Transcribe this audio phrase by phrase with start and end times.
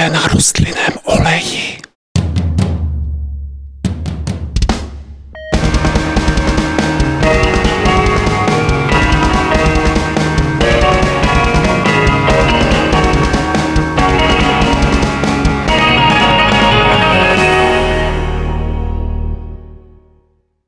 [0.00, 1.78] Pracujte na rostlinném oleji.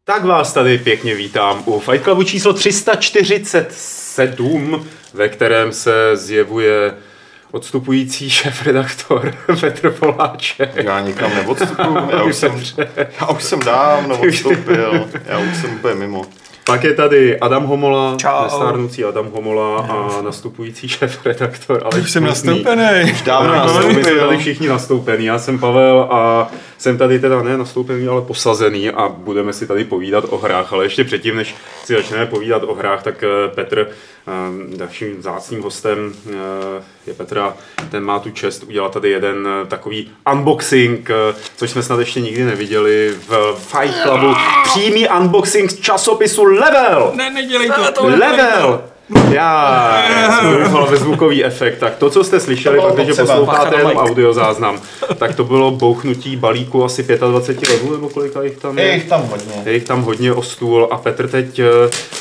[0.04, 6.94] Tak vás tady pěkně vítám u Fight Clubu číslo 347, ve kterém se zjevuje
[7.52, 10.70] odstupující šéf-redaktor Petr Poláček.
[10.76, 12.62] Já nikam neodstupuju, já už jsem,
[13.20, 16.22] já už jsem dávno odstoupil, já už jsem úplně mimo.
[16.66, 18.42] Pak je tady Adam Homola, Čau.
[18.44, 23.12] nestárnoucí Adam Homola a nastupující šéf-redaktor Aleš Už jsem nastoupený.
[23.12, 24.38] Už dávno No, my jsme tady nastoupil.
[24.38, 25.24] všichni nastoupený.
[25.24, 26.48] Já jsem Pavel a
[26.82, 30.72] jsem tady teda ne nastoupený, ale posazený a budeme si tady povídat o hrách.
[30.72, 35.62] Ale ještě předtím, než si začneme povídat o hrách, tak eh, Petr, eh, dalším vzácným
[35.62, 36.32] hostem eh,
[37.06, 37.54] je Petra.
[37.90, 41.10] Ten má tu čest udělat tady jeden takový unboxing,
[41.56, 44.34] což jsme snad ještě nikdy neviděli v Fight Clubu.
[44.64, 47.12] Přímý unboxing z časopisu Level!
[47.14, 48.06] Ne, nedělej to.
[48.06, 48.91] Level!
[49.32, 51.78] Já jsem doufal ve zvukový efekt.
[51.78, 54.80] Tak to, co jste slyšeli, protože posloucháte jenom audiozáznam,
[55.18, 58.94] tak to bylo bouchnutí balíku asi 25 levů, nebo kolika jich tam Je je?
[58.94, 59.62] jich tam hodně.
[59.64, 61.64] Je jich tam hodně o stůl a Petr teď eh,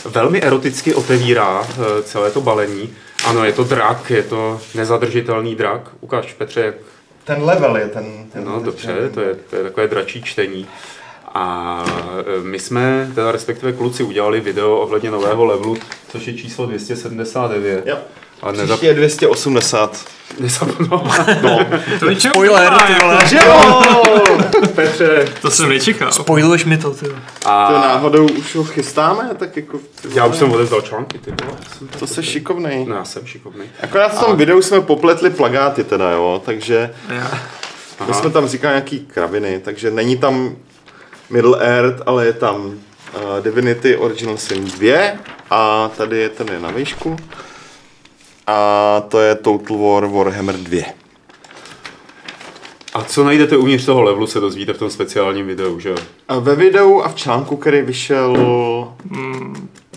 [0.09, 2.89] velmi eroticky otevírá eh, celé to balení.
[3.25, 5.81] Ano, je to drak, je to nezadržitelný drak.
[6.01, 6.75] Ukáž Petře, jak
[7.23, 8.05] Ten level je ten...
[8.33, 10.67] ten No dobře, to je, to je takové dračí čtení.
[11.33, 11.83] A
[12.39, 15.77] e, my jsme, teda respektive kluci, udělali video ohledně nového levelu,
[16.09, 17.87] což je číslo 279.
[17.87, 17.97] Jo.
[18.41, 18.67] A nezap...
[18.69, 20.05] Příště je 280.
[20.39, 21.11] nezapomínám.
[21.43, 21.59] No.
[21.99, 23.17] To je Spoiler, ty vole.
[23.45, 23.81] jo!
[24.75, 26.11] Petře, To jsem nečekal.
[26.11, 27.05] Spojiluješ mi to, ty.
[27.07, 27.21] vole.
[27.41, 29.79] To a náhodou už ho chystáme, tak jako...
[30.13, 31.57] já už jsem odevzdal články, ty vole.
[31.99, 32.85] To jsi šikovnej.
[32.85, 33.63] No já jsem šikovný.
[33.83, 37.31] Akorát v tom videu jsme popletli plagáty teda, jo, takže Já.
[38.07, 40.55] my jsme tam říkali nějaký kraviny, takže není tam
[41.31, 42.73] Middle Earth, ale je tam uh,
[43.41, 44.97] Divinity Original Sin 2
[45.49, 47.17] a tady je ten je na výšku
[48.47, 50.83] a to je Total War Warhammer 2.
[52.93, 55.95] A co najdete uvnitř toho levelu, se dozvíte v tom speciálním videu, že jo?
[56.27, 58.37] A ve videu a v článku, který vyšel,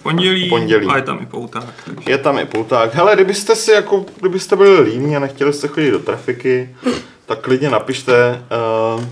[0.03, 0.87] Pondělí, Pondělí.
[0.87, 1.75] a je tam i pouták.
[1.85, 2.11] Takže.
[2.11, 2.95] je tam i pouták.
[2.95, 6.77] Hele, kdybyste si jako, kdybyste byli líní a nechtěli jste chodit do trafiky,
[7.27, 8.43] tak klidně napište,
[8.97, 9.05] uh,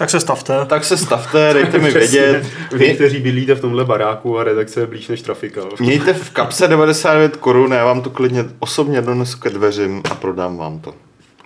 [0.00, 0.66] Tak se stavte.
[0.66, 2.46] tak se stavte, dejte mi vědět.
[2.72, 5.60] Vy, kteří bydlíte v tomhle baráku a redakce je blíž než trafika.
[5.80, 10.56] Mějte v kapse 99 korun, já vám to klidně osobně donesu ke dveřím a prodám
[10.56, 10.94] vám to.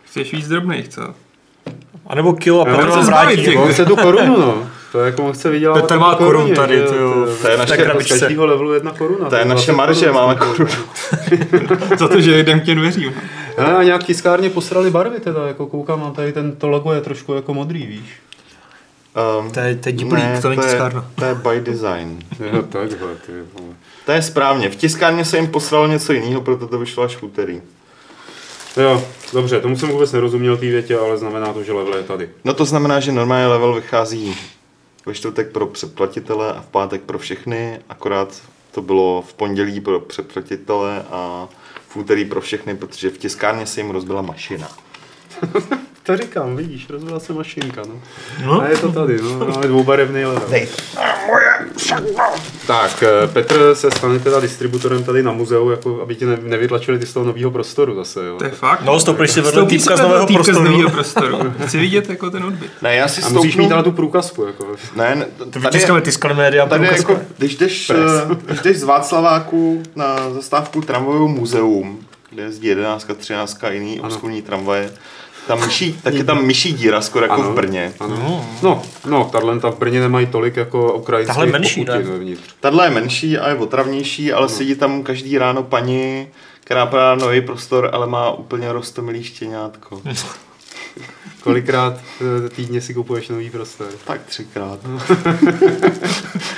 [0.04, 1.02] Chceš víc drobných, co?
[2.06, 3.56] A nebo kilo a Petr to zbavit vrátí.
[3.56, 4.66] On chce tu korunu, no.
[4.92, 5.80] To je jako on chce vydělat.
[5.80, 7.26] Petr má korun tady, ty jo.
[7.42, 9.28] To je naše- Z každého levelu jedna koruna.
[9.30, 10.70] To je naše 20 marže, máme korunu.
[11.98, 13.12] Za to, že jdem k těm dveřím.
[13.58, 17.00] Hele, a nějak tiskárně posrali barvy teda, jako koukám, mám tady ten, to logo je
[17.00, 18.04] trošku jako modrý, víš?
[19.40, 19.94] Um, To je- to je
[20.42, 21.10] to není je, tiskárna.
[21.14, 22.18] to je by design.
[22.52, 23.32] Jo, takhle, ty.
[24.06, 24.70] To je správně.
[24.70, 27.62] V tiskárně se jim poslalo něco jiného, proto to vyšlo až v úterý.
[28.76, 32.30] Jo, dobře, tomu jsem vůbec nerozuměl té větě, ale znamená to, že level je tady.
[32.44, 34.36] No to znamená, že normálně level vychází
[35.06, 40.00] ve čtvrtek pro předplatitele a v pátek pro všechny, akorát to bylo v pondělí pro
[40.00, 41.48] předplatitele a
[41.88, 44.68] v úterý pro všechny, protože v tiskárně se jim rozbila mašina.
[46.06, 47.94] To říkám, vidíš, rozbila se mašinka, no.
[48.46, 48.60] No.
[48.62, 50.42] A je to tady, no, máme dvoubarevný level.
[50.50, 50.68] Dej.
[52.66, 56.98] Tak, eh, Petr se stane teda distributorem tady na muzeu, jako aby ti ne- nevytlačili
[56.98, 58.36] ty z toho nového prostoru zase, jo.
[58.38, 58.82] To je fakt.
[58.84, 60.70] No, stoupíš si vedle týpka z nového týpka z prostoru.
[60.70, 61.54] nového prostoru.
[61.66, 62.70] Chci vidět jako ten odbyt.
[62.82, 63.76] Ne, já si A musíš stoupnu...
[63.76, 64.66] mít tu průkazku, jako.
[64.96, 66.66] Ne, tady, vytiskneme tiskali média.
[66.66, 67.12] tady průkazka.
[67.12, 67.94] jako, když jdeš, eh,
[68.46, 72.00] když jdeš z Václaváku na zastávku tramvajového muzeum,
[72.30, 74.90] kde jezdí 11, 13 a jiný obskurní tramvaje,
[75.46, 77.52] tam myší, tak je tam myší díra skoro jako Ano.
[77.52, 77.92] v Brně.
[78.00, 78.46] Ano.
[78.62, 82.12] No, no, tahle ta v Brně nemají tolik jako ukrajinských Tahle menší, pochutin ne?
[82.12, 82.42] vevnitř.
[82.60, 86.26] Tahle je menší a je otravnější, ale sedí tam každý ráno paní,
[86.60, 90.00] která má nový prostor, ale má úplně rostomilý štěňátko.
[91.42, 91.94] Kolikrát
[92.46, 93.86] eh, týdně si kupuješ nový prostor?
[94.04, 94.78] Tak třikrát.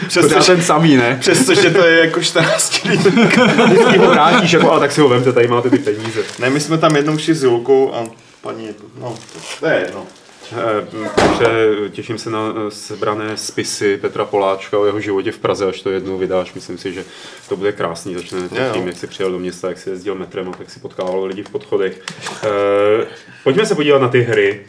[0.08, 1.16] Přestože Přestože, ten samý, ne?
[1.20, 3.08] přestože to je jako 14 lidí.
[3.64, 6.20] Vždycky ho vrátíš, jako, ale tak si ho vemte, tady máte ty peníze.
[6.38, 8.04] Ne, my jsme tam jednou šli s Julkou a
[8.46, 8.68] paní,
[9.00, 9.14] no,
[9.60, 10.06] to je jedno.
[10.52, 11.48] Eh, Takže
[11.90, 15.90] těším se na eh, sebrané spisy Petra Poláčka o jeho životě v Praze, až to
[15.90, 16.54] jednou vydáš.
[16.54, 17.04] Myslím si, že
[17.48, 18.14] to bude krásný.
[18.14, 18.72] Začne Jo, jo.
[18.74, 21.42] tím, jak si přijel do města, jak si jezdil metrem a tak si potkával lidi
[21.42, 22.02] v podchodech.
[22.44, 23.06] Eh,
[23.44, 24.66] Pojďme se podívat na ty hry,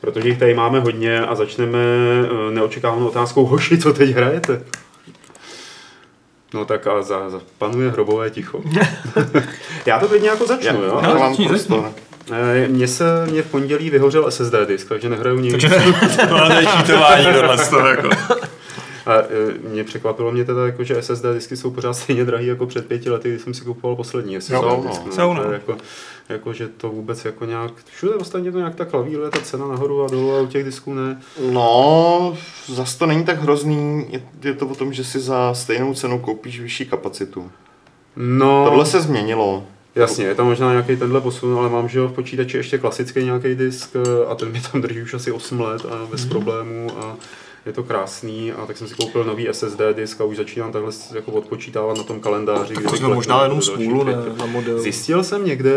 [0.00, 1.78] protože jich tady máme hodně a začneme
[2.48, 3.44] eh, neočekávanou otázkou.
[3.46, 4.62] Hoši, co teď hrajete?
[6.54, 8.62] No tak a za, za panuje hrobové ticho.
[9.86, 10.98] Já to klidně jako začnu, jo?
[11.02, 11.80] Já No, začni, prostor.
[11.82, 12.02] začni.
[12.30, 15.52] Eh, Mně se mě v pondělí vyhořel SSD disk, takže nehraju nic.
[15.52, 15.68] Takže
[16.28, 18.08] to je cheatování tohle z toho, jako.
[19.06, 22.66] A e, mě překvapilo mě teda, jako, že SSD disky jsou pořád stejně drahý jako
[22.66, 24.88] před pěti lety, kdy jsem si kupoval poslední SSD Jo, no.
[24.88, 25.02] disk.
[25.18, 25.52] Je no.
[25.52, 25.76] jako,
[26.28, 30.04] jako, že to vůbec jako nějak, všude ostatně to nějak tak lavíruje ta cena nahoru
[30.04, 31.20] a dolů a u těch disků ne.
[31.52, 32.36] No,
[32.66, 36.18] zas to není tak hrozný, je, je to o tom, že si za stejnou cenu
[36.18, 37.50] koupíš vyšší kapacitu.
[38.16, 39.64] No, Tohle se změnilo.
[39.94, 43.24] Jasně, je tam možná nějaký tenhle posun, ale mám, že jo, v počítači ještě klasický
[43.24, 46.98] nějaký disk e, a ten mi tam drží už asi 8 let a bez problémů
[46.98, 47.16] a
[47.66, 50.92] je to krásný a tak jsem si koupil nový SSD disk a už začínám takhle
[51.14, 52.74] jako odpočítávat na tom kalendáři.
[52.74, 54.78] kdy To jsme možná jenom smůlu ne, na model.
[54.78, 55.70] Zjistil jsem někde,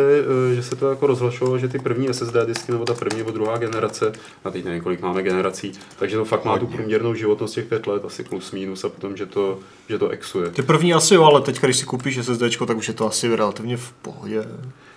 [0.52, 3.32] eh, že se to jako rozhlašovalo, že ty první SSD disky, nebo ta první nebo
[3.32, 4.12] druhá generace,
[4.44, 7.88] a teď nevím, kolik máme generací, takže to fakt má tu průměrnou životnost těch pět
[7.88, 9.60] let, asi plus minus, a potom, že to,
[9.90, 10.52] že to exuje.
[10.52, 13.36] Ty první asi jo, ale teď, když si koupíš SSD, tak už je to asi
[13.36, 14.46] relativně v pohodě.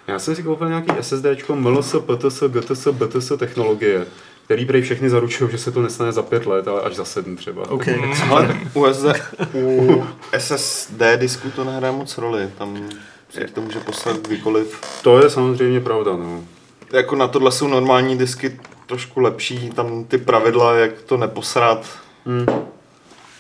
[0.07, 1.25] Já jsem si koupil nějaký SSD,
[1.55, 4.07] MLS, PTS, GTS, BTS technologie,
[4.49, 7.37] který prej všechny zaručují, že se to nestane za pět let, ale až za sedm
[7.37, 7.71] třeba.
[7.71, 7.89] OK.
[8.31, 9.07] Ale u, SD,
[9.55, 10.05] u
[10.39, 12.89] SSD disku to nehraje moc roli, tam
[13.31, 14.81] si to může poslat kdykoliv.
[15.03, 16.45] To je samozřejmě pravda, no.
[16.93, 21.87] Jako na tohle jsou normální disky trošku lepší, tam ty pravidla, jak to neposrat,
[22.27, 22.47] Hmm.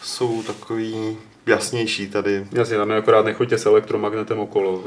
[0.02, 1.16] jsou takový
[1.46, 2.46] jasnější tady.
[2.52, 4.84] Jasně, tam je akorát nechoďte s elektromagnetem okolo.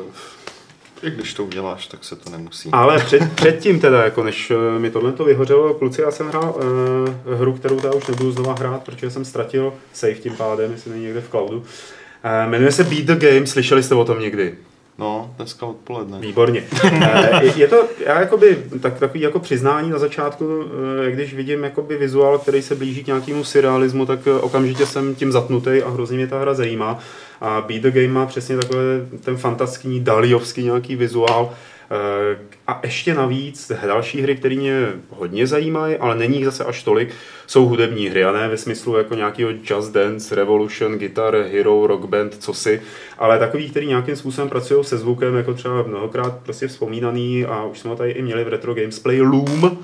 [1.03, 2.69] I když to uděláš, tak se to nemusí.
[2.71, 6.55] Ale před, předtím teda, jako než eh, mi tohle to vyhořelo, kluci, já jsem hrál
[6.55, 10.91] uh, hru, kterou teda už nebudu znova hrát, protože jsem ztratil save tím pádem, jestli
[10.91, 11.57] není někde v cloudu.
[11.57, 14.55] Uh, jmenuje se Beat the Game, slyšeli jste o tom někdy?
[15.01, 16.19] No, dneska odpoledne.
[16.19, 16.63] Výborně.
[16.83, 20.63] Eh, je, to, já jakoby, tak, takový jako přiznání na začátku,
[21.07, 25.15] eh, když vidím jakoby vizuál, který se blíží k nějakému surrealismu, tak eh, okamžitě jsem
[25.15, 26.99] tím zatnutý a hrozně mě ta hra zajímá.
[27.41, 28.81] A Beat the Game má přesně takové
[29.23, 31.53] ten fantastický, daliovský nějaký vizuál.
[31.91, 36.83] Eh, A ještě navíc další hry, které mě hodně zajímají, ale není jich zase až
[36.83, 37.09] tolik,
[37.47, 42.05] jsou hudební hry, a ne ve smyslu jako nějakého Just Dance, Revolution, Guitar, Hero, Rock
[42.05, 42.81] Band, co si,
[43.17, 47.79] ale takový, který nějakým způsobem pracují se zvukem, jako třeba mnohokrát prostě vzpomínaný a už
[47.79, 49.77] jsme ho tady i měli v Retro Gamesplay Loom,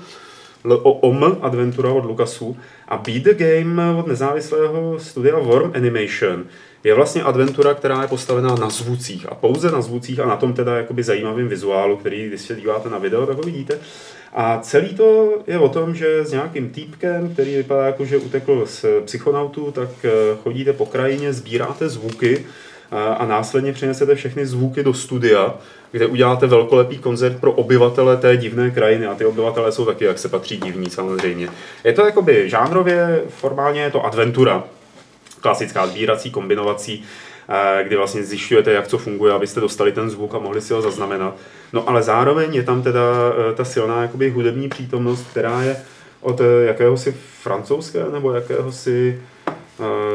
[0.64, 2.56] L-O-M, Adventura od Lucasu
[2.88, 6.44] a Beat the Game od nezávislého studia Worm Animation
[6.84, 10.52] je vlastně adventura, která je postavená na zvucích a pouze na zvucích a na tom
[10.52, 13.78] teda jakoby zajímavým vizuálu, který když se díváte na video, tak ho vidíte.
[14.32, 18.66] A celý to je o tom, že s nějakým týpkem, který vypadá jako, že utekl
[18.66, 20.10] z psychonautů, tak eh,
[20.42, 22.44] chodíte po krajině, sbíráte zvuky
[22.90, 25.54] a, následně přinesete všechny zvuky do studia,
[25.92, 30.18] kde uděláte velkolepý koncert pro obyvatele té divné krajiny a ty obyvatele jsou taky, jak
[30.18, 31.48] se patří, divní samozřejmě.
[31.84, 34.64] Je to jakoby žánrově, formálně je to adventura,
[35.40, 37.04] klasická sbírací, kombinovací,
[37.48, 40.82] eh, kdy vlastně zjišťujete, jak co funguje, abyste dostali ten zvuk a mohli si ho
[40.82, 41.34] zaznamenat.
[41.72, 43.00] No ale zároveň je tam teda
[43.50, 45.76] eh, ta silná jakoby hudební přítomnost, která je
[46.20, 49.20] od eh, jakéhosi francouzského nebo jakéhosi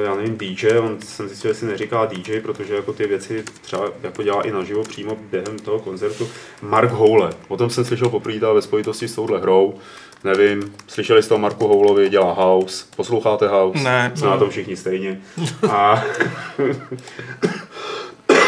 [0.03, 3.89] já nevím, DJ, on jsem zjistil, že si neříká DJ, protože jako ty věci třeba
[4.03, 6.27] jako dělá i naživo přímo během toho koncertu.
[6.61, 9.75] Mark Houle, o tom jsem slyšel poprvé ve spojitosti s touhle hrou.
[10.23, 13.83] Nevím, slyšeli jste o Marku Houlovi, dělá House, posloucháte House?
[13.83, 14.11] Ne.
[14.15, 15.21] Jsme na tom všichni stejně.
[15.69, 16.03] A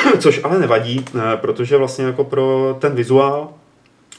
[0.20, 3.50] Což ale nevadí, eh, protože vlastně jako pro ten vizuál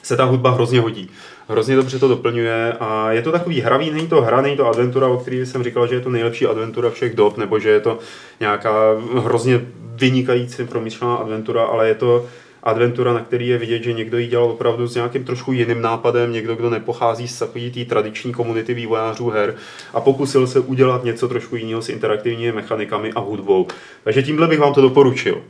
[0.06, 1.10] se ta hudba hrozně hodí.
[1.48, 5.06] Hrozně dobře to doplňuje a je to takový hravý, není to hra, není to adventura,
[5.06, 7.98] o který jsem říkal, že je to nejlepší adventura všech dob, nebo že je to
[8.40, 8.72] nějaká
[9.18, 9.60] hrozně
[9.94, 12.26] vynikající promyšlená adventura, ale je to
[12.62, 16.32] adventura, na který je vidět, že někdo ji dělal opravdu s nějakým trošku jiným nápadem,
[16.32, 19.54] někdo, kdo nepochází z takové té tradiční komunity vývojářů her
[19.94, 23.66] a pokusil se udělat něco trošku jiného s interaktivními mechanikami a hudbou.
[24.04, 25.42] Takže tímhle bych vám to doporučil.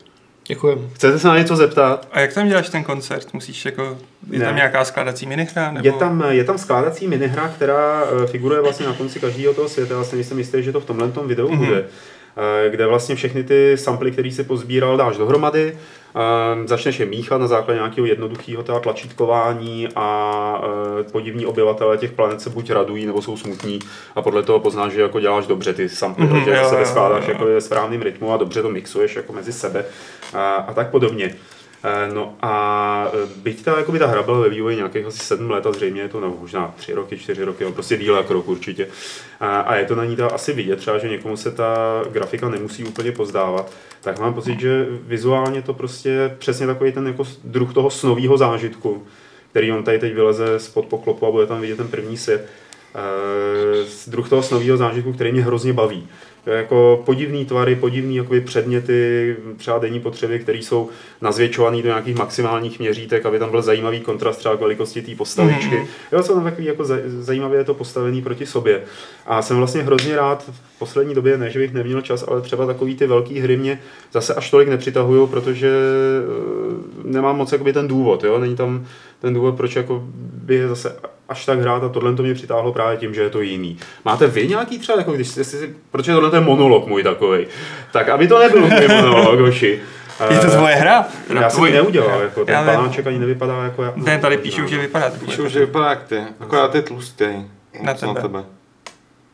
[0.49, 0.91] Děkujem.
[0.93, 2.09] Chcete se na něco zeptat?
[2.13, 3.35] A jak tam děláš ten koncert?
[3.35, 3.99] Musíš jako,
[4.31, 4.45] je Ne.
[4.45, 5.71] tam nějaká skládací minihra?
[5.71, 5.87] Nebo...
[5.87, 9.95] Je tam, je tam skládací minihra, která eh, figuruje vlastně na konci každého toho světa.
[9.95, 11.67] Já si nejsem jistý, že to v tomhle tom videu Mhm.
[11.67, 11.85] bude.
[12.67, 15.77] eh, Kde vlastně všechny ty samply, které si pozbíral, dáš dohromady,
[16.17, 20.61] eh, začneš je míchat na základě nějakého jednoduchého teda tlačítkování a
[21.01, 23.79] eh, podivní obyvatele těch planet se buď radují, nebo jsou smutní
[24.15, 26.87] a podle toho poznáš, že jako děláš dobře ty samply, Mhm, protože jo, se jo,
[26.87, 29.85] skládáš jo, jako ve správném rytmu a dobře to mixuješ jako mezi sebe
[30.35, 31.35] a, a tak podobně.
[31.85, 35.51] Eh, No a eh, byť ta, jakoby ta hra byla ve vývoji nějakých asi sedm
[35.51, 38.31] let a zřejmě je to no, možná tři roky, čtyři roky, no, prostě díl jak
[38.31, 38.89] rok určitě.
[39.41, 42.49] A, a je to na ní ta asi vidět, třeba, že někomu se ta grafika
[42.49, 47.75] nemusí úplně pozdávat, tak mám pocit, že vizuálně to prostě přesně takový ten jako druh
[47.75, 49.07] toho snového zážitku,
[49.51, 52.49] který on tady teď vyleze spod poklopu a bude tam vidět ten první svět.
[52.97, 56.09] Eh, druh toho snového zážitku, který mě hrozně baví.
[56.47, 60.89] Jako podivný tvary, podivný jakoby předměty, třeba denní potřeby, které jsou
[61.21, 65.77] nazvětšované do nějakých maximálních měřítek, aby tam byl zajímavý kontrast třeba k velikosti té postavičky.
[65.77, 65.87] Mm.
[66.13, 68.83] Jo, jsou tam takový jako zaj- zajímavě je to postavený proti sobě.
[69.27, 72.67] A jsem vlastně hrozně rád v poslední době, ne, že bych neměl čas, ale třeba
[72.67, 73.81] takový ty velké hry mě
[74.13, 78.39] zase až tolik nepřitahují, protože eh, nemám moc jakoby ten důvod, jo?
[78.39, 78.87] není tam
[79.21, 80.97] ten důvod, proč jako by je zase
[81.29, 83.79] až tak hrát a tohle to mě přitáhlo právě tím, že je to jiný.
[84.05, 87.47] Máte vy nějaký třeba, jako když jste si, protože tohle je monolog můj takový,
[87.93, 89.81] tak aby to nebyl můj monolog, hoši.
[90.31, 91.05] Je to tvoje hra?
[91.41, 92.71] Já jsem ji neudělal, jako ten Já vím.
[92.75, 93.93] panáček ani nevypadá jako já.
[93.97, 95.21] Ne, tady píšou, že vypadá tak.
[95.21, 97.25] Píšou, že vypadá jak ty, akorát je tlustý.
[97.83, 98.23] Na Moc Na tebe.
[98.23, 98.45] tebe.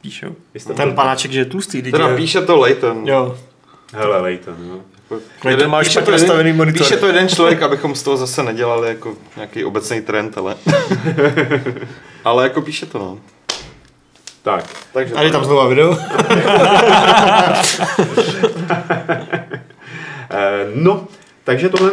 [0.01, 0.35] Píšou.
[0.55, 3.09] Jste Ten panáček, že je tlustý, Teda je- píše to Leighton.
[3.09, 3.37] Jo.
[3.95, 4.81] Hele, Leighton, jo.
[5.45, 6.83] Leighton má píše špatně to jeden- nastavený monitor.
[6.83, 10.57] Píše to jeden člověk, abychom z toho zase nedělali jako nějaký obecný trend, ale...
[12.25, 13.19] ale jako píše to, no.
[14.43, 15.99] Tak, Takže A je tam znova video.
[20.35, 21.07] Eh, no,
[21.45, 21.91] takže tohle,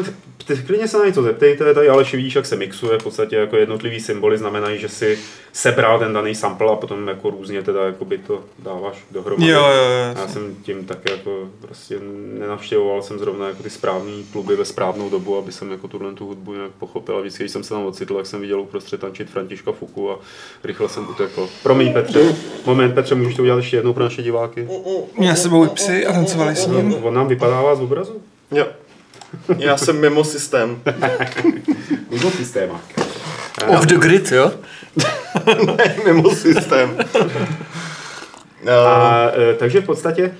[0.56, 3.58] ty klidně se na něco zeptejte, tady Aleš vidíš, jak se mixuje, v podstatě jako
[3.58, 5.20] jednotlivý symboly znamenají, že si
[5.54, 9.52] sebral ten daný sample a potom jako různě teda jako by to dáváš dohromady.
[9.52, 10.22] Jo, jo, jo.
[10.22, 12.00] Já jsem tím také jako prostě
[12.40, 16.26] nenavštěvoval jsem zrovna jako ty správné kluby ve správnou dobu, aby jsem jako tuhle tu
[16.26, 19.30] hudbu nějak pochopil a vždycky, když jsem se tam ocitl, tak jsem viděl uprostřed tančit
[19.30, 20.20] Františka Fuku a
[20.64, 21.50] rychle jsem utekl.
[21.64, 24.68] Promiň Petře, moment Petře, můžeš to udělat ještě jednou pro naše diváky?
[25.18, 26.96] Měl s sebou i psy a tancovali s ním.
[27.02, 28.22] On nám vypadává z obrazu?
[28.52, 28.68] Jo.
[29.58, 30.82] Já jsem mimo systém.
[32.10, 32.82] Mimo systémák.
[33.68, 34.52] Off the grid, jo?
[35.78, 36.98] ne, mimo systém.
[38.62, 40.36] Uh, A, e, takže v podstatě,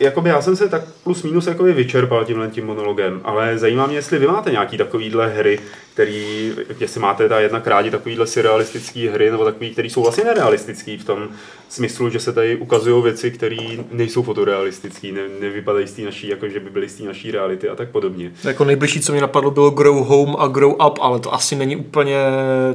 [0.00, 3.96] jakoby já jsem se tak plus minus jakoby vyčerpal tímhle tím monologem, ale zajímá mě,
[3.96, 5.58] jestli vy máte nějaký takovýhle hry,
[5.94, 10.98] který, jestli máte ta jednak rádi takovýhle surrealistický hry, nebo takový, který jsou vlastně nerealistický
[10.98, 11.28] v tom
[11.68, 13.56] smyslu, že se tady ukazují věci, které
[13.92, 17.68] nejsou fotorealistické, ne, nevypadají z té naší, jako že by byly z té naší reality
[17.68, 18.32] a tak podobně.
[18.44, 21.76] Jako nejbližší, co mi napadlo, bylo Grow Home a Grow Up, ale to asi není
[21.76, 22.16] úplně,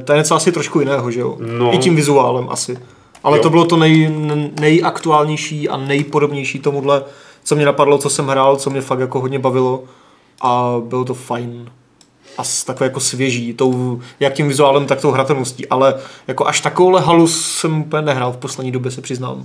[0.04, 1.36] to je něco asi trošku jiného, že jo?
[1.40, 1.74] No.
[1.74, 2.78] I tím vizuálem asi.
[3.24, 3.42] Ale Jo.
[3.42, 4.10] to bylo to nej,
[4.60, 7.02] nejaktuálnější a nejpodobnější tomuhle,
[7.44, 9.84] co mě napadlo, co jsem hrál, co mě fakt jako hodně bavilo
[10.40, 11.70] a bylo to fajn.
[12.38, 15.94] A s- takové jako svěží, tou, jak tím vizuálem, tak tou hratelností, ale
[16.28, 19.44] jako až takovouhle halu jsem úplně nehrál v poslední době, se přiznám.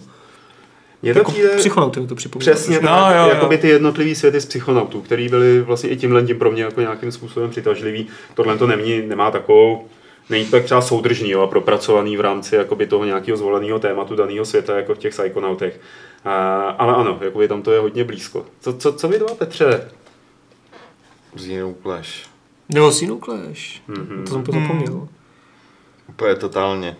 [1.03, 2.51] Je to Jako přijde, psychonauty mi to připomíná.
[2.53, 3.58] Přesně No, tak, jo, jo.
[3.58, 7.12] ty jednotlivý světy z psychonautů, který byly vlastně i tímhle tím pro mě jako nějakým
[7.12, 8.08] způsobem přitažlivý.
[8.34, 9.86] Tohle to nemí, nemá takovou,
[10.29, 14.15] není to tak třeba soudržný jo, a propracovaný v rámci jakoby toho nějakého zvoleného tématu
[14.15, 15.79] daného světa, jako v těch psychonautech.
[16.25, 18.46] A, ale ano, jakoby tam to je hodně blízko.
[18.60, 19.91] Co, co, co vy dva, Petře?
[21.36, 22.10] Zínou Clash.
[22.70, 23.82] Jo, Sinu Clash.
[23.88, 24.24] Mhm.
[24.25, 25.08] To jsem zapomněl.
[26.10, 26.96] Úplně totálně.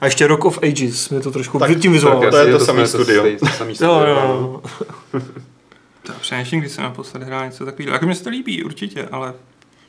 [0.00, 3.22] A ještě Rock of Ages, mě to trošku Tak- tím asi to je to studio.
[3.24, 4.62] stej- to samý Jo, studio, jo,
[5.14, 5.22] jo.
[6.02, 7.92] To přemýšlím, když jsem naposled hrál něco takového.
[7.92, 9.34] Jako mě se to líbí, určitě, ale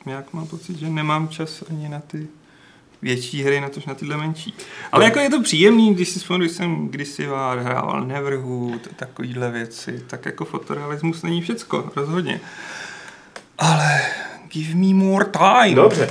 [0.06, 2.26] nějak mám pocit, že nemám čas ani na ty
[3.02, 4.54] větší hry, na tož na tyhle menší.
[4.92, 9.50] Ale jako je to příjemný, když si vzpomenu, když jsem kdysi vár hrával Neverhood, takovýhle
[9.50, 12.40] věci, tak jako fotorealismus není všecko, rozhodně.
[13.58, 14.00] Ale
[14.52, 15.74] give me more time.
[15.74, 16.08] Dobře.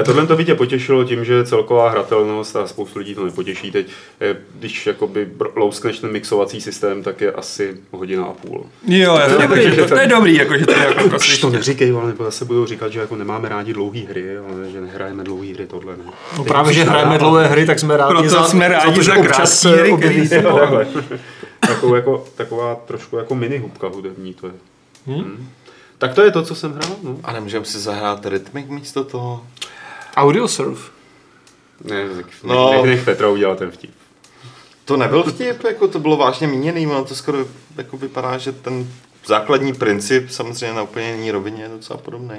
[0.00, 3.70] Eh, Tohle to by tě potěšilo tím, že celková hratelnost a spoustu lidí to nepotěší
[3.70, 3.86] teď.
[4.20, 8.66] eh, Když jakoby louskneš ten mixovací systém, tak je asi hodina a půl.
[8.88, 11.90] Jo, jasně, takže to, to, je dobrý, jako, že to je jako prostě to neříkej,
[11.92, 15.46] ale nebo zase budou říkat, že jako nemáme rádi dlouhé hry, ale že nehrajeme dlouhé
[15.54, 16.04] hry, tohle ne.
[16.38, 19.02] No právě, že hrajeme dlouhé hry, tak jsme rádi Proto za, jsme rádi za to,
[19.02, 20.26] že za občas se hry, objeví.
[20.26, 20.42] který.
[21.60, 24.52] Takovou jako, taková trošku jako mini hubka hudební to je.
[25.06, 25.48] Hmm?
[25.98, 26.96] Tak to je to, co jsem hrál.
[27.02, 27.16] No.
[27.24, 29.46] A nemůžeme si zahrát Rhythmic místo toho?
[30.16, 30.90] Audiosurf.
[31.84, 32.54] Ne, tak No.
[32.54, 32.72] no.
[32.72, 33.90] nech, nech Petra udělat ten vtip.
[34.84, 37.38] To nebyl vtip, jako to bylo vážně míněný, ono to skoro
[37.76, 38.88] jako vypadá, že ten
[39.26, 42.36] základní princip samozřejmě na úplně jiný rovině je docela podobný.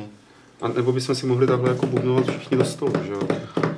[0.61, 3.19] A nebo bychom si mohli takhle jako bubnovat všichni do stolu, že jo?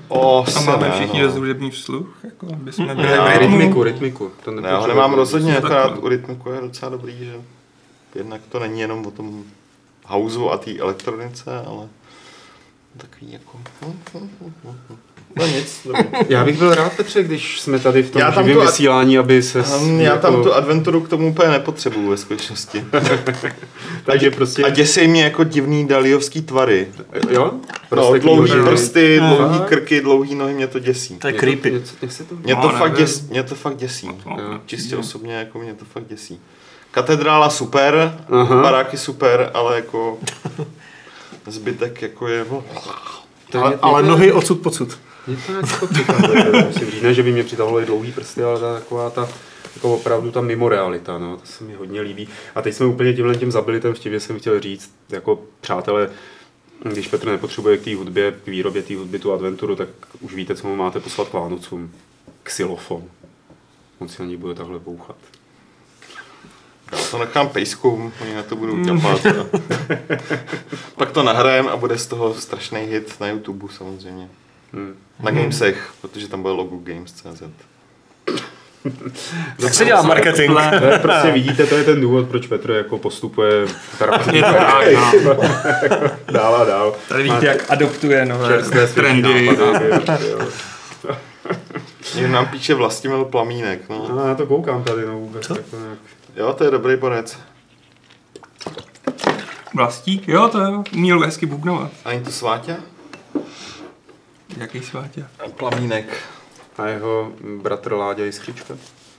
[0.08, 1.32] O, A se máme ne, všichni no.
[1.32, 4.32] hudební vsluch, jako aby jsme byli Ne, rytmiku, rytmiku.
[4.44, 7.34] To Ne, já ho nemám rozhodně, akorát u rytmiku je docela dobrý, že
[8.16, 9.44] jednak to není jenom o tom
[10.08, 11.88] houseu a té elektronice, ale
[12.98, 13.58] takový jako...
[15.40, 16.04] No nic, dobrý.
[16.30, 19.18] Já bych byl rád, Petře, když jsme tady v tom Já tam živém tu- vysílání,
[19.18, 19.64] aby se...
[19.64, 22.86] Um, já tam tu adventuru k tomu úplně nepotřebuju ve skutečnosti.
[24.06, 24.64] Takže prostě...
[24.64, 26.88] A děsej mě jako divný daliovský tvary.
[27.30, 27.44] Jo?
[27.54, 27.60] No,
[27.90, 28.64] Prostě dlouhý klíže.
[28.66, 29.36] prsty, No.
[29.38, 31.16] dlouhý krky, dlouhý nohy, mě to děsí.
[31.18, 31.72] To je Mě creepy.
[31.72, 33.06] něco- něco to- Mě to, No, fakt nevím.
[33.06, 34.08] děsí, mě to fakt děsí.
[34.26, 36.40] No, Čistě osobně jako mě to fakt děsí.
[36.98, 38.62] Katedrála super, Aha.
[38.62, 40.18] baráky super, ale jako
[41.48, 42.46] zbytek jako je...
[43.52, 45.00] To Ale, mě- ale mě nohy odsud pocud.
[45.28, 47.02] Mě to jako musím říct.
[47.02, 49.28] Ne, že by mě přitahovalo i dlouhý prsty, ale ta, taková ta
[49.76, 52.30] jako opravdu ta mimo realita, no, to se mi hodně líbí.
[52.56, 56.10] A teď jsme úplně tímhle tím zabili ten vtip, jsem chtěl říct, jako přátelé,
[56.84, 59.90] když Petr nepotřebuje k té hudbě, k výrobě té hudby tu adventuru, tak
[60.22, 61.92] už víte, co mu máte poslat k Vánocům.
[62.44, 63.04] Xylofon.
[64.00, 65.16] On si na ní bude takhle bouchat.
[66.92, 69.26] Já to nechám pejskům, oni na to budou ťapat.
[69.26, 69.60] a-
[70.98, 74.30] Pak to nahrajem a bude z toho strašný hit na YouTube samozřejmě.
[74.74, 74.96] Hmm.
[75.20, 77.44] Na Gamesech, protože tam bude logo Games.cz.
[79.62, 80.52] Tak se dělá marketing.
[80.92, 83.66] Je prostě vidíte, to je ten důvod, proč Petr jako postupuje
[85.24, 85.38] no.
[86.32, 86.96] dál a dál.
[87.10, 88.64] Tady vidíte, jak adoptuje nové
[88.94, 89.50] trendy.
[92.16, 94.08] Někdo nám píše Vlastimil Plamínek, no.
[94.10, 95.50] No, já to koukám tady, no vůbec.
[95.50, 96.00] Jako nějak.
[96.38, 97.40] Jo, to je dobrý borec.
[99.76, 100.84] Vlastík, jo, to jo.
[100.94, 101.92] Uměl hezky bubnovat.
[102.06, 102.76] Ani to Sváťa?
[104.58, 105.26] Jaký svátě.
[105.58, 106.06] Plamínek.
[106.78, 108.74] A jeho bratr Láďa Jiskřička.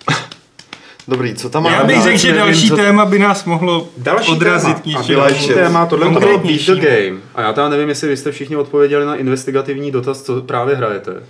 [1.09, 1.85] Dobrý, co tam Já máme?
[1.85, 2.05] bych dál?
[2.05, 3.89] řekl, že další co- téma by nás mohlo
[4.31, 4.99] odrazit k téma.
[4.99, 5.19] A něčemu.
[5.21, 7.21] další téma, tohle to bylo Beat the Game.
[7.35, 11.23] A já teda nevím, jestli vy jste všichni odpověděli na investigativní dotaz, co právě hrajete.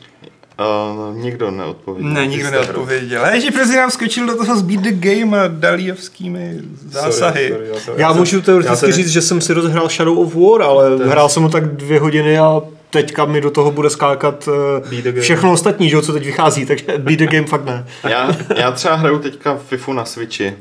[0.60, 2.12] Uh, nikdo neodpověděl.
[2.12, 3.24] Ne, nikdo neodpověděl.
[3.24, 6.54] Ale že prostě nám skočil do toho s Beat the Game a Daliovskými
[6.88, 7.48] zásahy.
[7.48, 9.88] Sorry, sorry, já, se- Já se- můžu já teoreticky se- říct, že jsem si rozhrál
[9.88, 12.60] Shadow of War, ale hrál jsem ho tak dvě hodiny a
[12.90, 15.20] teďka mi do toho bude skákat eh, Beat the Game.
[15.22, 17.86] všechno ostatní, že jo, co teď vychází, takže Beat the Game fakt ne.
[18.10, 20.54] Já, já třeba hraju teďka FIFU na Switchi.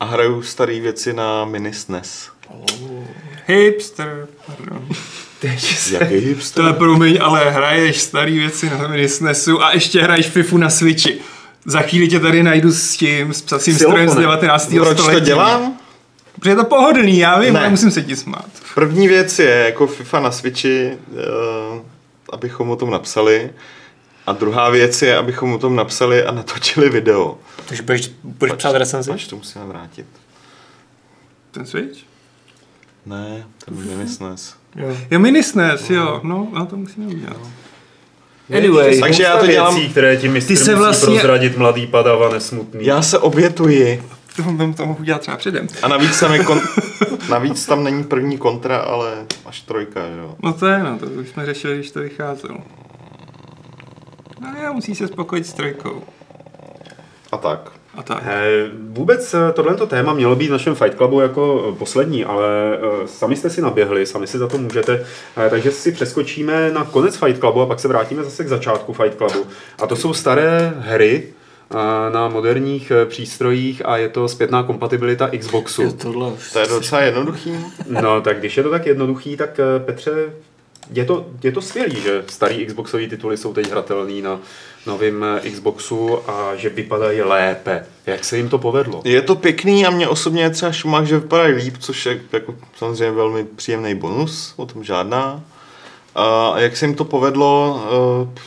[0.00, 1.72] A hraju staré věci na mini
[3.46, 4.26] Hipster.
[4.46, 4.88] Pardon.
[5.92, 6.54] Jaký hipster?
[6.62, 11.18] Tohle promiň, ale hraješ starý věci na mini SNESu a ještě hraješ FIFU na Switchi.
[11.64, 14.40] Za chvíli tě tady najdu s tím, s psacím strojem z Xylofonem.
[14.40, 14.74] 19.
[14.74, 15.26] Proč to století.
[15.26, 15.78] dělám?
[16.34, 17.60] Protože je to pohodlný, já vím, Ne.
[17.60, 18.46] ale musím se ti smát.
[18.74, 20.90] První věc je jako FIFA na Switchi,
[21.72, 21.80] uh,
[22.32, 23.50] abychom o tom napsali.
[24.26, 27.38] A druhá věc je, abychom o tom napsali a natočili video.
[27.66, 29.10] Takže budeš, budeš psát recenzi?
[29.10, 30.06] Až to musíme vrátit.
[31.50, 31.98] Ten Switch?
[33.06, 34.54] Ne, ten mini SNES.
[34.76, 34.96] Jo.
[35.10, 37.36] Je mini SNES, jo, no, a to musíme udělat.
[38.56, 41.86] Anyway, Takže já to dělám- Věcí, které ti mistr Ty se musí vlastně- prozradit mladý
[41.86, 42.86] padava nesmutný.
[42.86, 44.02] Já se obětuji.
[44.36, 45.66] To bym to mohl udělat třeba předem.
[45.82, 46.60] A navíc tam, je kon...
[47.30, 50.34] navíc tam není první kontra, ale až trojka, jo.
[50.42, 52.58] No to je, no, to už jsme řešili, když to vycházelo.
[54.40, 56.02] No já musí se spokojit s trojkou.
[57.32, 57.72] A tak.
[57.96, 58.22] A tak.
[58.26, 62.46] Eh, Vůbec eh, tohleto téma mělo být v našem Fight Clubu jako eh, poslední, ale
[63.06, 65.06] sami jste si naběhli, sami si za to můžete,
[65.50, 69.16] takže si přeskočíme na konec Fight Clubu a pak se vrátíme zase k začátku Fight
[69.16, 69.46] Clubu.
[69.82, 71.28] A to jsou staré hry
[72.12, 75.92] na moderních přístrojích a je to zpětná kompatibilita Xboxu.
[75.92, 76.32] tohle.
[76.52, 77.52] To je docela jednoduchý.
[77.88, 80.12] No, tak když je to tak jednoduchý, tak Petře,
[80.90, 84.40] je to, je to skvělý, že starý Xboxové tituly jsou teď hratelný na
[84.86, 87.86] novém eh, Xboxu a že vypadají lépe.
[88.06, 89.02] Jak se jim to povedlo?
[89.04, 92.54] Je to pěkný a mě osobně je třeba šumák, že vypadají líp, což je jako
[92.76, 95.42] samozřejmě velmi příjemný bonus, o tom žádná.
[96.14, 97.82] A jak se jim to povedlo,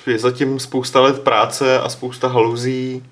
[0.08, 3.04] eh, je zatím spousta let práce a spousta haluzí,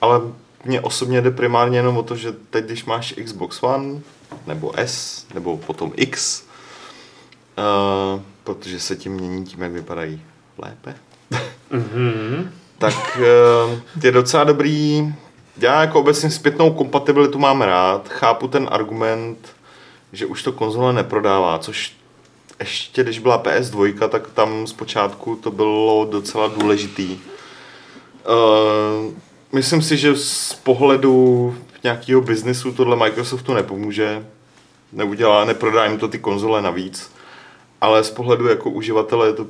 [0.00, 0.20] ale
[0.64, 4.00] mně osobně jde primárně jenom o to, že teď, když máš Xbox One,
[4.46, 6.44] nebo S, nebo potom X,
[7.58, 10.22] eh, protože se tím mění tím, jak vypadají
[10.58, 10.94] lépe,
[11.72, 12.48] Mm-hmm.
[12.78, 15.14] tak eh, je docela dobrý.
[15.58, 18.08] Já jako obecně zpětnou kompatibilitu mám rád.
[18.08, 19.48] Chápu ten argument,
[20.12, 21.96] že už to konzole neprodává, což
[22.60, 27.18] ještě když byla PS2, tak tam zpočátku to bylo docela důležitý.
[28.28, 29.12] Uh,
[29.52, 34.26] myslím si, že z pohledu nějakého biznesu tohle Microsoftu nepomůže.
[34.92, 37.13] Neudělá, neprodá jim to ty konzole navíc.
[37.84, 39.46] Ale z pohledu jako uživatele je to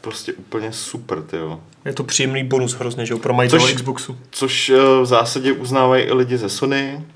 [0.00, 1.60] prostě úplně super, tyjo.
[1.84, 4.18] Je to příjemný bonus hrozně, že jo, pro majitele Což- Xboxu.
[4.30, 7.06] Což eh, v zásadě uznávají i lidi ze Sony,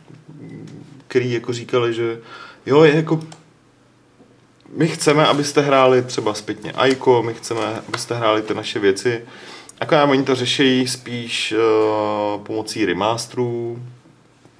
[1.09, 2.19] který jako říkali, že
[2.67, 3.21] jo, je jako
[4.77, 9.25] my chceme, abyste hráli třeba zpětně Aiko, my chceme, abyste hráli ty naše věci.
[9.81, 13.83] Akorát oni to řeší spíš uh, pomocí remasterů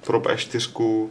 [0.05, 1.07] pro P4,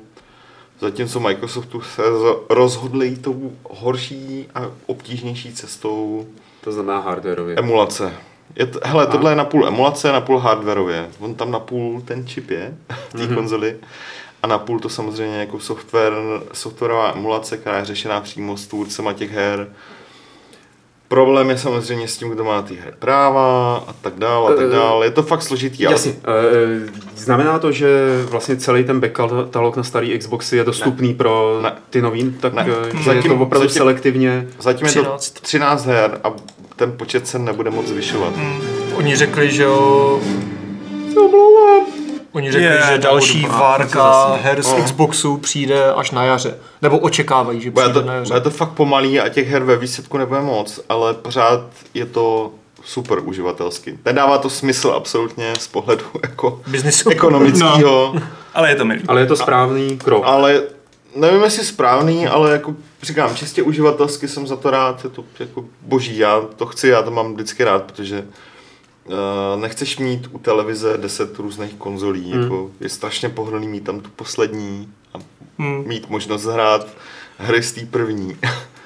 [0.82, 2.02] zatímco Microsoftu se
[2.50, 6.26] rozhodli jít tou horší a obtížnější cestou
[6.60, 7.56] To znamená hardwareově.
[7.56, 8.12] Emulace.
[8.56, 11.08] Je to, hele, tohle je na půl emulace, na půl hardwareově.
[11.20, 12.74] On tam na půl ten čip je
[13.08, 13.34] v té mm-hmm.
[13.34, 13.76] konzoli.
[14.42, 16.14] A na půl to samozřejmě jako software,
[16.52, 19.72] softwarová emulace, která je řešená přímo s tvůrcema těch her.
[21.12, 24.66] Problém je samozřejmě s tím, kdo má ty hry práva a tak dále a tak
[24.66, 25.06] Eh, dále.
[25.06, 25.86] Je to fakt složitý.
[25.86, 26.12] ale- Jasně.
[26.24, 27.88] Eh, Znamená to, že
[28.30, 31.72] vlastně celý ten backkatalog na starý Xboxy je dostupný pro Ne.
[31.90, 32.66] ty nový, tak Ne.
[32.68, 34.46] eh, že je Zatím- to opravdu zatím- selektivně.
[34.60, 35.30] Zatím je to 13.
[35.40, 36.32] 13 her a
[36.76, 38.32] ten počet se nebude moc zvyšovat.
[38.94, 40.20] Oni řekli, že jo,
[42.32, 46.58] Oni řekli, Je, že další várka her z Xboxu přijde až na jaře.
[46.82, 48.28] Nebo očekávají, že Bude přijde to, na jaře.
[48.34, 51.60] bude to fakt pomalý a těch her ve výsledku nebude moc, ale pořád
[51.94, 52.50] je to
[52.84, 53.98] super uživatelsky.
[54.04, 56.60] Nedává to smysl absolutně z pohledu jako
[57.10, 58.14] ekonomického,
[58.54, 59.00] Ale je to milý.
[59.08, 60.22] Ale je to správný krok.
[60.26, 60.62] ale
[61.16, 65.64] nevím, jestli správný, ale jako říkám, čistě uživatelsky jsem za to rád, je to jako
[65.82, 68.24] boží, já to chci, já to mám vždycky rád, protože
[69.56, 72.42] nechceš mít u televize 10 různých konzolí, hmm.
[72.42, 75.18] jako je strašně pohodlný mít tam tu poslední a
[75.62, 75.84] Hmm.
[75.86, 76.86] mít možnost hrát
[77.38, 78.36] hry z té první.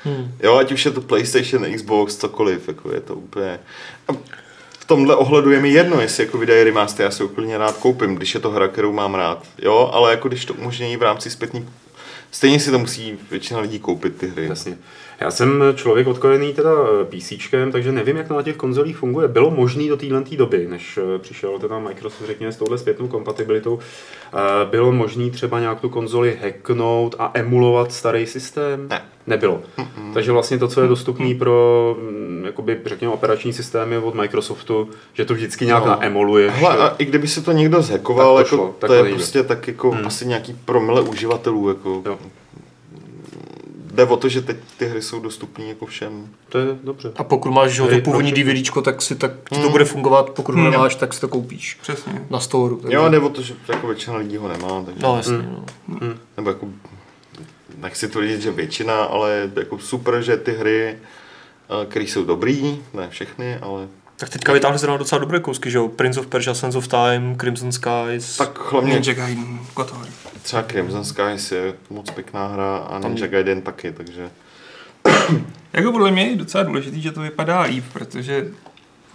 [0.05, 0.33] Hmm.
[0.43, 3.61] Jo, ať už je to PlayStation, Xbox, cokoliv, jako je to úplně...
[4.09, 4.13] A
[4.79, 8.15] v tomhle ohledu je mi jedno, jestli jako vydají remaster, já si úplně rád koupím,
[8.15, 9.45] když je to hra, kterou mám rád.
[9.63, 11.69] Jo, ale jako když to umožnění v rámci zpětní...
[12.31, 14.47] Stejně si to musí většina lidí koupit ty hry.
[14.47, 14.79] Jasně.
[15.21, 16.71] Já jsem člověk odkojený teda
[17.11, 19.29] PCčkem, takže nevím, jak to na těch konzolích funguje.
[19.29, 23.79] Bylo možné do téhle doby, než eh, přišel teda Microsoft, řekněme, s touhle zpětnou kompatibilitou,
[24.35, 24.37] eh,
[24.71, 28.89] bylo možné třeba nějak tu konzoli hacknout a emulovat starý systém?
[28.89, 29.03] Ne.
[29.27, 29.61] Nebylo.
[30.15, 35.25] Takže vlastně to, co je dostupné pro, mm, jakoby, řekněme, operační systémy od Microsoftu, že
[35.25, 35.91] to vždycky nějak No.
[35.91, 36.53] naemuluješ.
[36.55, 38.95] Hele, a i kdyby si to někdo zhackoval, Tak to jako, šlo, tak to to
[38.95, 39.17] je nejde.
[39.17, 40.07] prostě tak jako Hmm.
[40.07, 41.69] asi nějaký promile uživatelů.
[41.69, 42.03] Jako.
[42.07, 42.19] Jo.
[43.97, 46.29] Jde o to, že teď ty hry jsou dostupné jako všem.
[46.49, 47.13] To je dobře.
[47.17, 48.33] A pokud máš že, jo, Hej, to původní?
[48.33, 49.71] DVDčko, tak si tak ti to Hmm.
[49.73, 50.71] bude fungovat, pokud ho Hmm.
[50.71, 52.13] nemáš, tak si to koupíš Přesně.
[52.31, 52.77] na storu.
[52.77, 52.97] Takže...
[52.97, 54.83] Jo, jde o to, že jako většina lidí ho nemá.
[54.87, 55.03] Takže...
[55.03, 55.37] No jasně.
[55.37, 55.65] Hmm.
[55.89, 56.15] No.
[56.37, 56.67] nebo jako,
[57.79, 60.97] nechci tvrdit, že většina, ale jako super, že ty hry,
[61.89, 65.89] které jsou dobrý, ne všechny, ale Tak teďka vytáhli zrovna docela dobré kousky, že jo?
[65.89, 68.37] Prince of Persia, Sense of Time, Crimson Skies.
[68.37, 69.59] tak hlavně Ninja Gaiden.
[70.47, 74.31] Třeba Crimson Skies je moc pěkná hra a Tam- Ninja Gaiden taky, takže
[75.73, 78.47] Jako podle mě je docela důležitý, že to vypadá líp, protože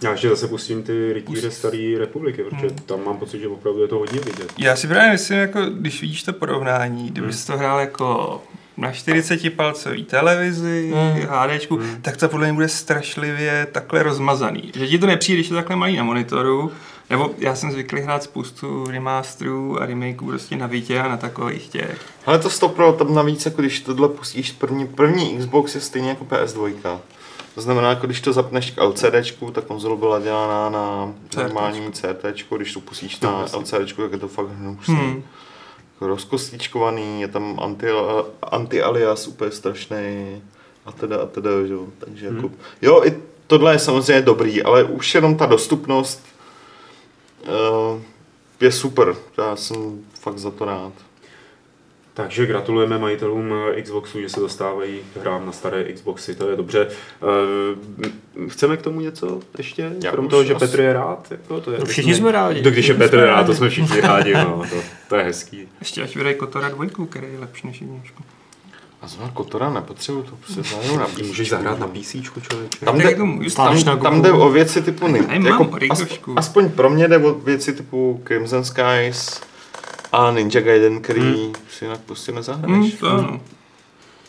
[0.02, 3.88] Já ještě zase pustím ty rytíře staré republiky, protože tam mám pocit, že opravdu je
[3.88, 4.52] to hodně vidět.
[4.58, 8.42] já si právě myslím, jako, když vidíš to porovnání, kdybys to hrál jako
[8.76, 11.22] na 40 palcový televizi, Hmm.
[11.28, 14.72] HDčku, tak to podle mě bude strašlivě takhle rozmazaný.
[14.74, 16.72] Že ti to nepřijde, když je to takhle malý na monitoru,
[17.12, 21.68] nebo já jsem zvyklý hrát spoustu remasterů a remakeů prostě na Vitě a na takových
[21.68, 22.00] těch.
[22.26, 26.24] Ale to stopro tam navíc, jako když tohle pustíš první, první Xbox je stejně jako
[26.24, 26.98] PS2.
[27.54, 32.24] To znamená, jako když to zapneš k LCDčku, ta konzole byla dělaná na normální CT,
[32.56, 33.60] když to pustíš na No.
[33.60, 34.94] LCDčku, tak je to fakt hnusný.
[34.94, 35.22] Hmm.
[35.94, 37.86] Jako rozkostlíčkovaný, je tam anti,
[38.42, 40.42] anti-alias úplně strašný
[40.86, 41.86] a teda a teda, že jo.
[41.98, 42.50] Takže jako,
[42.82, 43.14] jo, i
[43.46, 46.31] tohle je samozřejmě dobrý, ale už jenom ta dostupnost
[48.60, 49.14] je super.
[49.38, 50.92] Já jsem fakt za to rád.
[52.14, 56.56] Takže gratulujeme majitelům eh, Xboxu, že se dostávají k hrám na staré Xboxy, to je
[56.56, 56.88] dobře.
[56.88, 59.92] Eh, Chceme k tomu něco ještě?
[60.04, 61.26] Já Krom toho, že asi- Petr je rád?
[61.30, 62.62] Jako, to je, No, všichni jsme rádi.
[62.62, 64.76] To, když je Petr rád, to jsme všichni rádi, no, to,
[65.08, 65.68] to je hezký.
[65.80, 68.22] Ještě ať vydají Kotora dvojku, který je lepší než jedničku.
[69.02, 72.84] A zrovna Kotora nepotřebuju, to prostě zahraju na Ty můžeš zahrát na PC, člověče.
[72.84, 73.16] Tam jde,
[73.48, 75.08] Stáváš tam, tam jde o věci typu...
[75.08, 76.38] Mám jako, Ringošku.
[76.38, 79.40] aspoň pro mě jde o věci typu Crimson Skies
[80.12, 81.52] a Ninja Gaiden, který hmm.
[81.70, 82.78] si jinak prostě nezahraješ.
[82.78, 83.40] Hmm, to ano.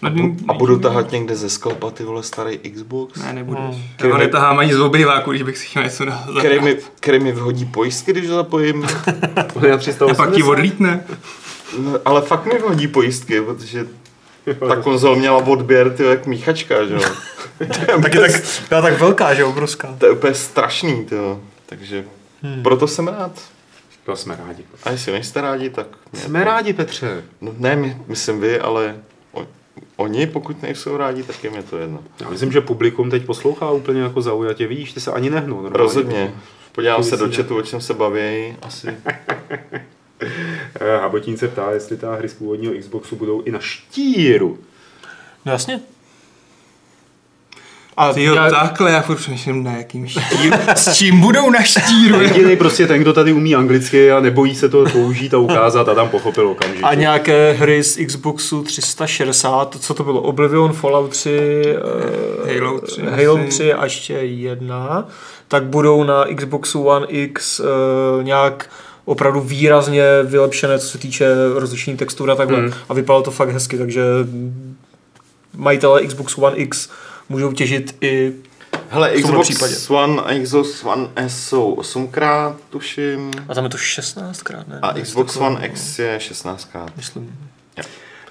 [0.04, 3.62] A, bu- a budu tahat někde ze sklepa ty vole starý Xbox, Ne, nebudeš.
[3.64, 3.84] Hmm.
[4.04, 7.20] Já ho netahám ani z obyváku, když bych si chtěl něco na který mi, který
[7.20, 8.84] mi vyhodí pojistky, když ho zapojím.
[10.10, 11.04] A pak ti odlítne.
[11.80, 13.86] No, ale fakt mi vyhodí pojistky, protože
[14.68, 17.02] ta konzol měla odběr, ty jak míchačka, že jo.
[18.02, 18.32] Tak je tak,
[18.70, 19.96] byla tak velká, že jo, obrovská.
[19.98, 21.40] To je úplně strašný, ty jo.
[21.66, 22.06] Takže
[22.42, 22.64] hmm.
[22.64, 23.42] proto jsem rád.
[24.06, 24.64] To jsme rádi.
[24.84, 25.88] A jestli nejste rádi, tak...
[26.14, 27.24] Jsme to- rádi, Petře.
[27.42, 28.96] No, ne, my, myslím vy, ale
[29.32, 29.48] o,
[29.96, 32.04] oni, pokud nejsou rádi, tak jim je to jedno.
[32.22, 34.68] Já myslím, že publikum teď poslouchá úplně jako zaujatě.
[34.68, 35.56] Vidíš, ty se ani nehnou.
[35.56, 35.78] normálně.
[35.78, 36.34] Rozhodně.
[36.72, 38.56] Podívám se do chatu, o čem se baví.
[38.62, 38.88] Asi.
[40.80, 44.58] Eh, Habotín se ptá, jestli ta hry z původního Xboxu budou i na štíru.
[45.46, 45.80] No jasně.
[47.98, 51.64] A Ty jo, já, takhle, já furt přemýšlím, na jakým štíru, s čím budou na
[51.64, 52.22] štíru.
[52.22, 55.96] Jediný prostě ten, kdo tady umí anglicky a nebojí se to použít a ukázat a
[55.96, 56.84] tam pochopil okamžitě.
[56.84, 60.22] a nějaké hry z Xboxu 360, co to bylo?
[60.22, 61.62] Oblivion, Fallout 3,
[62.48, 63.48] eh, Halo 3, Halo asi.
[63.48, 65.08] 3 a ještě jedna,
[65.48, 67.64] tak budou na Xboxu One X eh,
[68.24, 68.70] nějak
[69.06, 72.60] opravdu výrazně vylepšené, co se týče rozlišení textur a takhle.
[72.60, 72.74] Hmm.
[72.90, 74.04] A vypadalo to fakt hezky, takže
[75.54, 76.90] majitelé Xbox One X
[77.30, 78.34] můžou těžit i
[78.90, 79.76] Hele, Xbox případě.
[79.90, 83.32] One a Xbox One S jsou 8krát, tuším.
[83.50, 84.80] a tam je to 16krát, ne?
[84.82, 86.88] A Xbox One X je 16krát.
[86.98, 87.38] Myslím.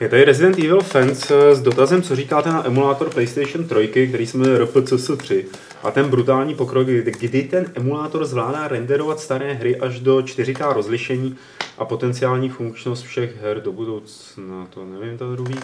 [0.02, 4.26] Je tady Resident Evil Fans eh, s dotazem, co říkáte na emulátor PlayStation 3, který
[4.26, 5.46] se jmenuje RPCS 3.
[5.82, 11.36] A ten brutální pokrok, kdy, ten emulátor zvládá renderovat staré hry až do 4K rozlišení
[11.78, 14.66] a potenciální funkčnost všech her do budoucna.
[14.70, 15.54] To nevím, to druhý.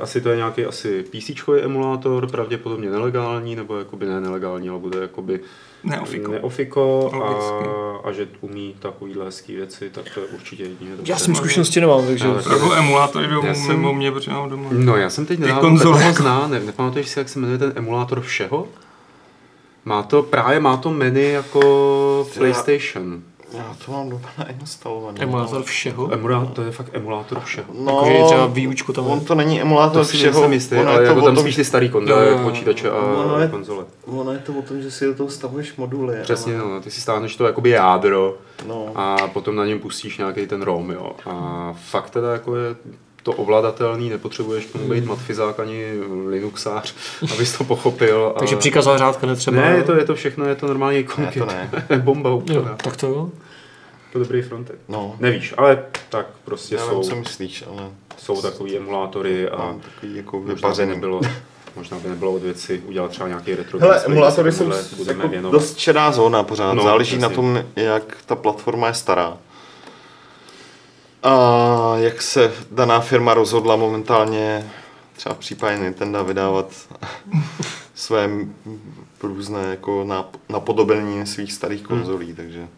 [0.00, 5.00] Asi to je nějaký asi PC emulátor, pravděpodobně nelegální, nebo jakoby ne nelegální, ale bude
[5.00, 5.40] jakoby
[5.84, 6.32] Neofiko.
[6.32, 11.12] neofiko a, a, že umí takovýhle hezký věci, tak to je určitě jedině dobře.
[11.12, 12.24] Já tím zkušenosti nemám, takže...
[12.28, 14.68] Ale- Jako emulátory jdou Já jsem- mimo mě, protože mám doma.
[14.72, 17.72] No já jsem teď nedávno konzole toho zná, ne, nepamatuješ si, jak se jmenuje ten
[17.76, 18.68] emulátor všeho?
[19.84, 23.22] Má to, právě má to menu jako PlayStation.
[23.52, 25.20] Já to mám doma nainstalovaný.
[25.20, 26.12] Emulátor všeho?
[26.12, 27.66] Emulátor, to je fakt emulátor všeho.
[27.84, 30.90] No, Jakože třeba výučku tam on to není emulátor To si všeho, nejsem jistý, ono
[30.90, 32.44] ale je to jako o tam tom, spíš ty starý konzole, Jo, jo, jo.
[32.44, 33.84] počítače a Ono je- konzole.
[34.06, 36.16] ono je to o tom, že si do toho stavuješ moduly.
[36.22, 38.34] Přesně, ale, no, ty si stáhneš to jakoby jádro
[38.66, 38.92] no.
[38.94, 41.12] a potom na něm pustíš nějaký ten ROM, jo.
[41.26, 42.76] A fakt teda jako je
[43.22, 45.84] to ovladatelný, nepotřebuješ k tomu být matfizák ani
[46.28, 46.94] Linuxář,
[47.34, 48.34] abys to pochopil.
[48.38, 49.56] Takže příkazová řádka netřeba.
[49.60, 51.38] Ne, je to, je to všechno, je to normální Ne, ikonky.
[51.38, 51.70] to ne.
[51.98, 52.58] Bomba úplně.
[52.58, 53.28] Jo, tak to jo.
[54.12, 54.76] To dobrý frontek.
[54.88, 55.16] No.
[55.20, 57.82] Nevíš, ale tak prostě Já jsou, vím, co myslíš, ale
[58.18, 60.90] jsou takový emulátory a mám takový jako možná by vypařený.
[60.94, 61.20] nebylo,
[61.76, 63.78] možná by nebylo od věci udělat třeba nějaký retro.
[63.78, 64.72] Hele, emulátory jsou
[65.06, 65.52] jako věnovat.
[65.52, 67.28] dost čedá zóna pořád, No, no, záleží přesně.
[67.28, 69.36] na tom, jak ta platforma je stará.
[71.22, 74.70] A jak se daná firma rozhodla momentálně,
[75.16, 76.72] třeba v případě Nintendo, vydávat
[77.94, 78.30] své
[79.22, 82.68] různé jako nap- napodobení svých starých konzolí, takže...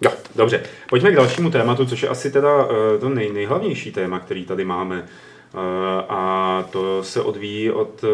[0.00, 0.62] Jo, dobře.
[0.88, 4.64] Pojďme k dalšímu tématu, což je asi teda eh, to nej, nejhlavnější téma, který tady
[4.64, 5.06] máme.
[5.54, 8.08] Eh, A to se odvíjí od eh,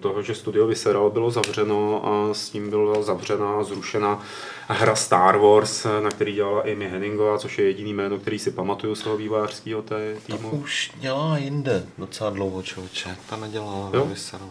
[0.00, 4.22] toho, že studio Visceral bylo zavřeno a s tím byla zavřena, zrušena
[4.68, 8.94] hra Star Wars, na který dělala Amy Henningová, což je jediný jméno, který si pamatuju
[8.94, 10.50] z toho vývojářského té týmu.
[10.50, 13.16] Už dělá jinde docela dlouho, člověče.
[13.30, 14.04] Ta nedělala Jo?
[14.04, 14.50] Vyserovi.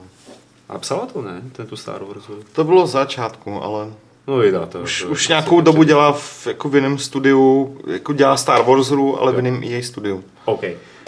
[0.70, 1.42] A psala to, ne?
[1.52, 2.24] Ten tu Star Wars.
[2.54, 3.94] To bylo z začátku, ale
[4.28, 4.80] No vydá to.
[4.82, 8.38] už, to, už to nějakou si dobu dělá v, jako v jiném studiu, jako dělá
[8.38, 10.24] Star Wars hru, ale v jiném EA studiu.
[10.46, 10.64] OK.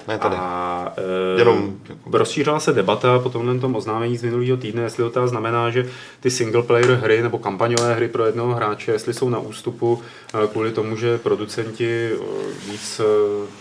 [0.07, 0.35] Ne tady.
[0.39, 0.93] A,
[1.35, 1.77] e, Jenom
[2.11, 5.89] rozšířila se debata po tomhle tom oznámení z minulého týdne, jestli to teda znamená, že
[6.19, 10.01] ty single player hry nebo kampaňové hry pro jednoho hráče, jestli jsou na ústupu
[10.43, 13.03] e, kvůli tomu, že producenti e, víc e,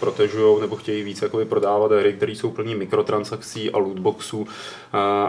[0.00, 4.46] protežují nebo chtějí víc jakoby prodávat hry, které jsou plní mikrotransakcí a lootboxů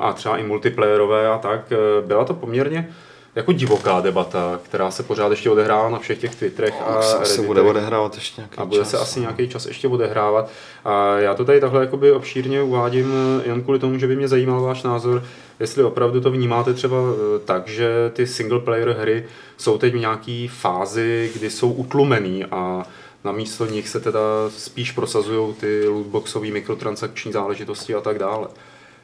[0.02, 1.74] a třeba i multiplayerové a tak.
[2.06, 2.90] Byla to poměrně
[3.36, 7.18] jako divoká debata, která se pořád ještě odehrává na všech těch Twitterech a a se
[7.18, 8.90] asi bude odehrávat ještě nějaký A bude čas.
[8.90, 10.50] se asi nějaký čas ještě odehrávat.
[10.86, 14.28] A já to tady takhle jakoby obšírně uvádím eh, jen kvůli tomu, že by mě
[14.28, 15.24] zajímal váš názor,
[15.60, 19.26] jestli opravdu to vnímáte třeba eh, tak, že ty single player hry
[19.58, 22.84] jsou teď v nějaký fázi, kdy jsou utlumený a
[23.24, 28.48] na místo nich se teda spíš prosazují ty lootboxové mikrotransakční záležitosti a tak dále.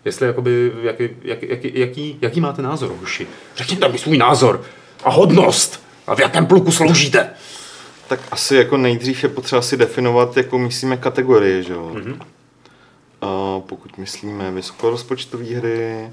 [0.07, 3.27] Jestli jakoby, jaký, jak, jaký, jaký, jaký máte názor, hoši?
[3.55, 4.61] Řekněte mi svůj názor
[5.03, 7.29] a hodnost a v jakém pluku sloužíte.
[8.07, 11.91] Tak asi jako nejdřív je potřeba si definovat, jako myslíme kategorie, že jo.
[11.93, 12.19] Mhm.
[13.21, 16.09] A pokud myslíme vysokorozpočtové hry,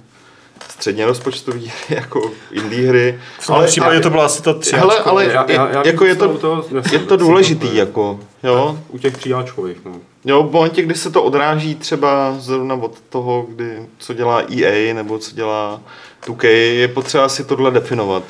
[0.68, 3.18] středně rozpočtové hry, jako indie hry.
[3.40, 4.76] V tom případě to byla asi ta tři.
[4.76, 8.78] Hele, ale Já- já- já jako je to, toho, je to důležitý, jako, jo.
[8.88, 10.00] U těch přijáčkových, no.
[10.25, 14.95] Jo, v momentě, kdy se to odráží třeba zrovna od toho, kdy, co dělá EA
[14.95, 15.81] nebo co dělá
[16.23, 18.25] 2K, je potřeba si tohle definovat.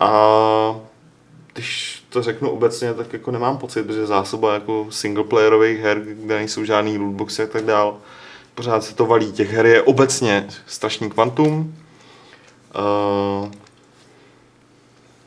[0.00, 0.10] A
[1.52, 6.64] když to řeknu obecně, tak jako nemám pocit, že zásoba jako singleplayerových her, kde nejsou
[6.64, 7.96] žádný lootboxy a tak dál,
[8.54, 9.32] pořád se to valí.
[9.32, 11.74] Těch her je obecně strašný kvantum.
[12.74, 13.48] Uh,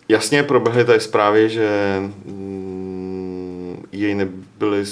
[0.09, 4.85] jasně proběhly tady zprávy, že mm, jej nebyly...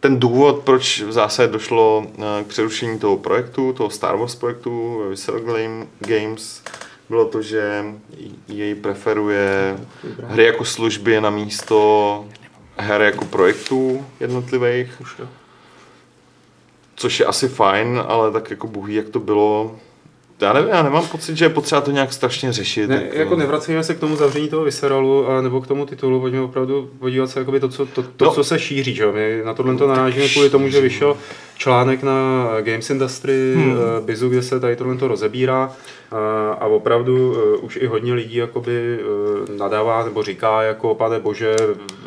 [0.00, 5.02] Ten důvod, proč v zásadě došlo eh, k přerušení toho projektu, toho Star Wars projektu
[5.10, 6.62] Visceral Game- Games,
[7.08, 7.84] bylo to, že
[8.48, 9.76] jej preferuje
[10.26, 12.24] hry jako služby na místo
[12.76, 15.02] her jako projektů jednotlivých.
[16.94, 19.76] Což je asi fajn, ale tak jako bohý, jak to bylo.
[20.40, 22.86] Já nevím, já nemám pocit, že je potřeba to nějak strašně řešit.
[22.90, 26.40] Ne, jako nevracíme se k tomu zavření toho Visceralu a nebo k tomu titulu, pojďme
[26.40, 28.30] opravdu podívat se jakoby to, co, to, to No.
[28.30, 28.94] co se šíří.
[28.94, 29.06] Že?
[29.12, 31.16] My na tohle to narážíme kvůli tomu, že vyšel
[31.64, 33.74] článek na Games Industry, hmm.
[34.00, 35.72] Bizu, kde se tady tohle to rozebírá
[36.12, 38.98] a, a opravdu uh, už i hodně lidí jakoby
[39.58, 41.56] nadává nebo říká jako, pane bože,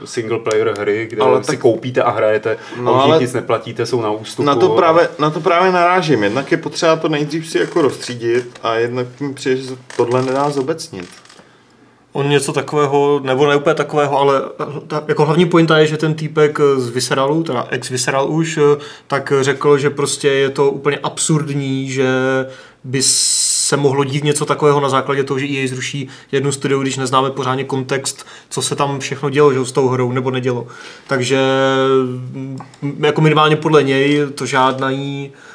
[0.05, 3.85] single player hry, kde Ale si tak- koupíte a hrajete, No, a ale- nic neplatíte,
[3.85, 4.43] jsou na ústupu.
[4.45, 6.23] Na to, právě, na to právě narážím.
[6.23, 10.49] Jednak je potřeba to nejdřív si jako rozstřídit a jednak mi přijde, že tohle nedá
[10.49, 11.09] zobecnit.
[12.13, 14.41] On něco takového, nebo ne úplně takového, ale
[14.87, 18.59] ta, jako hlavní pointa je, že ten týpek z Visceralu, teda ex-Visceral už,
[19.07, 22.07] tak řekl, že prostě je to úplně absurdní, že
[22.83, 26.97] by se mohlo dít něco takového na základě toho, že EA zruší jednu studiu, když
[26.97, 30.67] neznáme pořádně kontext, co se tam všechno dělo že, s tou hrou, nebo nedělo.
[31.07, 31.39] Takže
[32.11, 32.59] mm,
[32.99, 34.89] jako minimálně podle něj to žádná,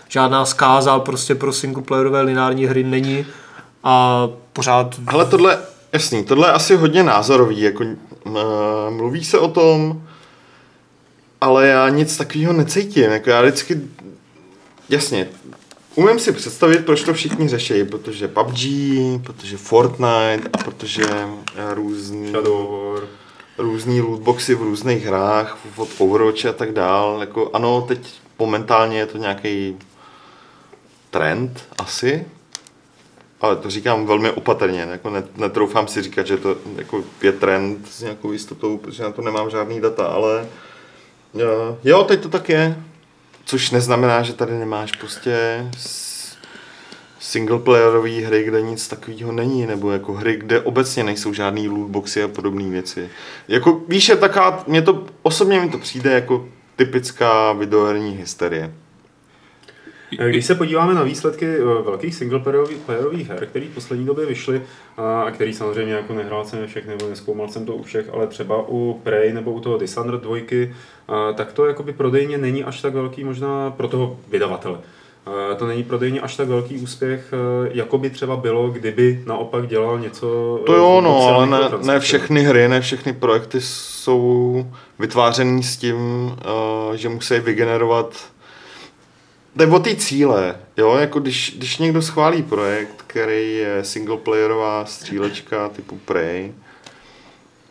[0.09, 3.27] žádná zkáza prostě pro singleplayerové lineární hry není
[3.85, 4.97] a pořád...
[5.07, 5.59] Ale tohle,
[5.92, 7.85] jasný, tohle je asi hodně názorový, jako
[8.90, 10.03] mluví se o tom,
[11.40, 13.81] ale já nic takového necítím, jako já vždycky,
[14.88, 15.29] jasně,
[15.94, 18.59] umím si představit, proč to všichni řeší, protože PUBG,
[19.24, 21.05] protože Fortnite a protože
[21.57, 23.09] eh, různý, Shadow War.
[23.59, 27.16] různý lootboxy v různých hrách, od Overwatch a tak dál.
[27.20, 27.98] Jako, ano, teď
[28.38, 29.77] momentálně je to nějaký
[31.11, 32.27] trend asi,
[33.40, 37.88] ale to říkám velmi opatrně, jako net, netroufám si říkat, že to jako je trend
[37.88, 40.46] s nějakou jistotou, protože na to nemám žádný data, ale
[41.35, 42.83] jo, jo, teď to tak je.
[43.44, 45.66] Což neznamená, že tady nemáš prostě
[47.20, 52.29] singleplayerové hry, kde nic takového není, nebo jako hry, kde obecně nejsou žádný lootboxy a
[52.29, 53.11] podobné věci.
[53.48, 58.74] Jako víš, je taká, mě to, osobně mi to přijde jako typická videoherní hysterie.
[60.11, 64.62] Když se podíváme na výsledky eh, velkých singleplayerových her, které v poslední době vyšly,
[64.97, 68.68] a který samozřejmě jako nehrál jsem všechny, nebo neskoumal jsem to u všech, ale třeba
[68.68, 70.38] u Prey nebo u toho Dishonored 2,
[71.35, 74.79] tak to jakoby prodejně není až tak velký možná pro toho vydavatele.
[75.59, 79.99] To není prodejně až tak velký úspěch, eh, jako by třeba bylo, kdyby naopak dělal
[79.99, 80.61] něco...
[80.66, 84.66] To jo, no, ale ne, ne všechny hry, ne všechny projekty jsou
[84.99, 85.97] vytvářený s tím,
[86.40, 88.14] eh, že musí vygenerovat
[89.59, 95.68] Jde o ty cíle, jo, jako když, když někdo schválí projekt, který je singleplayerová střílečka
[95.68, 96.53] typu Prey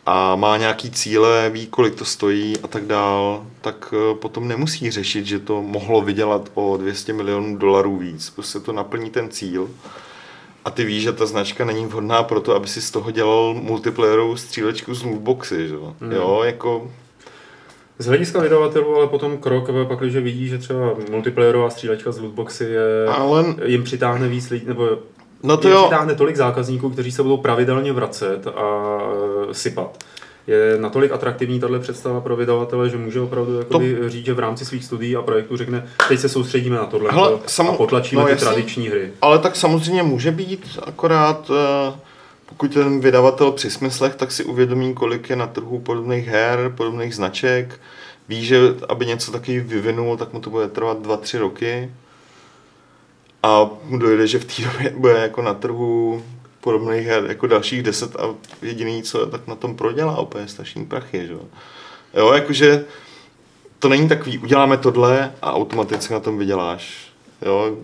[0.06, 4.90] a má nějaký cíle, ví, kolik to stojí a tak dál, tak eh, potom nemusí
[4.90, 8.30] řešit, že to mohlo vydělat o 200 milionů dolarů víc.
[8.30, 9.70] Prostě to naplní ten cíl
[10.64, 13.54] a ty víš, že ta značka není vhodná pro to, aby si z toho dělal
[13.54, 15.76] multiplayerovou střílečku z lootboxy, že?
[16.00, 16.12] Hmm.
[16.12, 16.90] jo, jako
[17.98, 22.64] z hlediska vydavatelů, ale potom krok, pak, když vidí, že třeba multiplayerová střílečka z lootboxy
[22.64, 23.44] je, ale...
[23.64, 24.88] jim přitáhne víc lidí, nebo
[25.42, 25.82] no to jim jo.
[25.82, 28.98] přitáhne tolik zákazníků, kteří se budou pravidelně vracet a
[29.52, 30.04] sypat.
[30.46, 33.80] Je natolik atraktivní tahle představa pro vydavatele, že může opravdu to...
[34.06, 37.38] říct, že v rámci svých studií a projektů řekne, teď se soustředíme na tohle Hele,
[37.46, 37.68] sam...
[37.68, 39.10] a potlačíme no, ty jasný, tradiční hry.
[39.22, 41.56] Ale tak samozřejmě může být, akorát uh
[42.48, 47.14] pokud ten vydavatel při smyslech, tak si uvědomí, kolik je na trhu podobných her, podobných
[47.14, 47.80] značek.
[48.28, 51.90] Ví, že aby něco taky vyvinul, tak mu to bude trvat 2-3 roky.
[53.42, 56.22] A mu dojde, že v té době bude jako na trhu
[56.60, 61.26] podobných her jako dalších 10 a jediný, co tak na tom prodělá úplně strašný prachy,
[61.26, 61.34] že?
[62.14, 62.84] Jo, jakože
[63.78, 67.12] to není takový, uděláme tohle a automaticky na tom vyděláš.
[67.42, 67.76] Jo.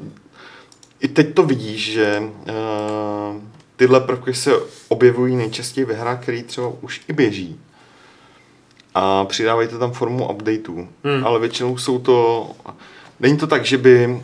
[1.01, 3.41] I teď to vidíš, že uh,
[3.77, 4.53] tyhle prvky se
[4.89, 7.61] objevují nejčastěji ve hrách, které třeba už i běží.
[8.95, 10.89] A přidávají to tam formu updateů.
[11.05, 11.27] Hmm.
[11.27, 12.51] Ale většinou jsou to...
[13.21, 14.21] Není to tak, že by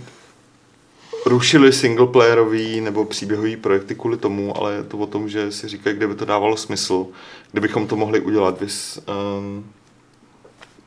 [1.26, 5.96] rušili singleplayerový nebo příběhový projekty kvůli tomu, ale je to o tom, že si říkají,
[5.96, 7.06] kde by to dávalo smysl,
[7.52, 8.60] kdybychom to mohli udělat.
[8.60, 9.00] Vys,
[9.38, 9.72] um,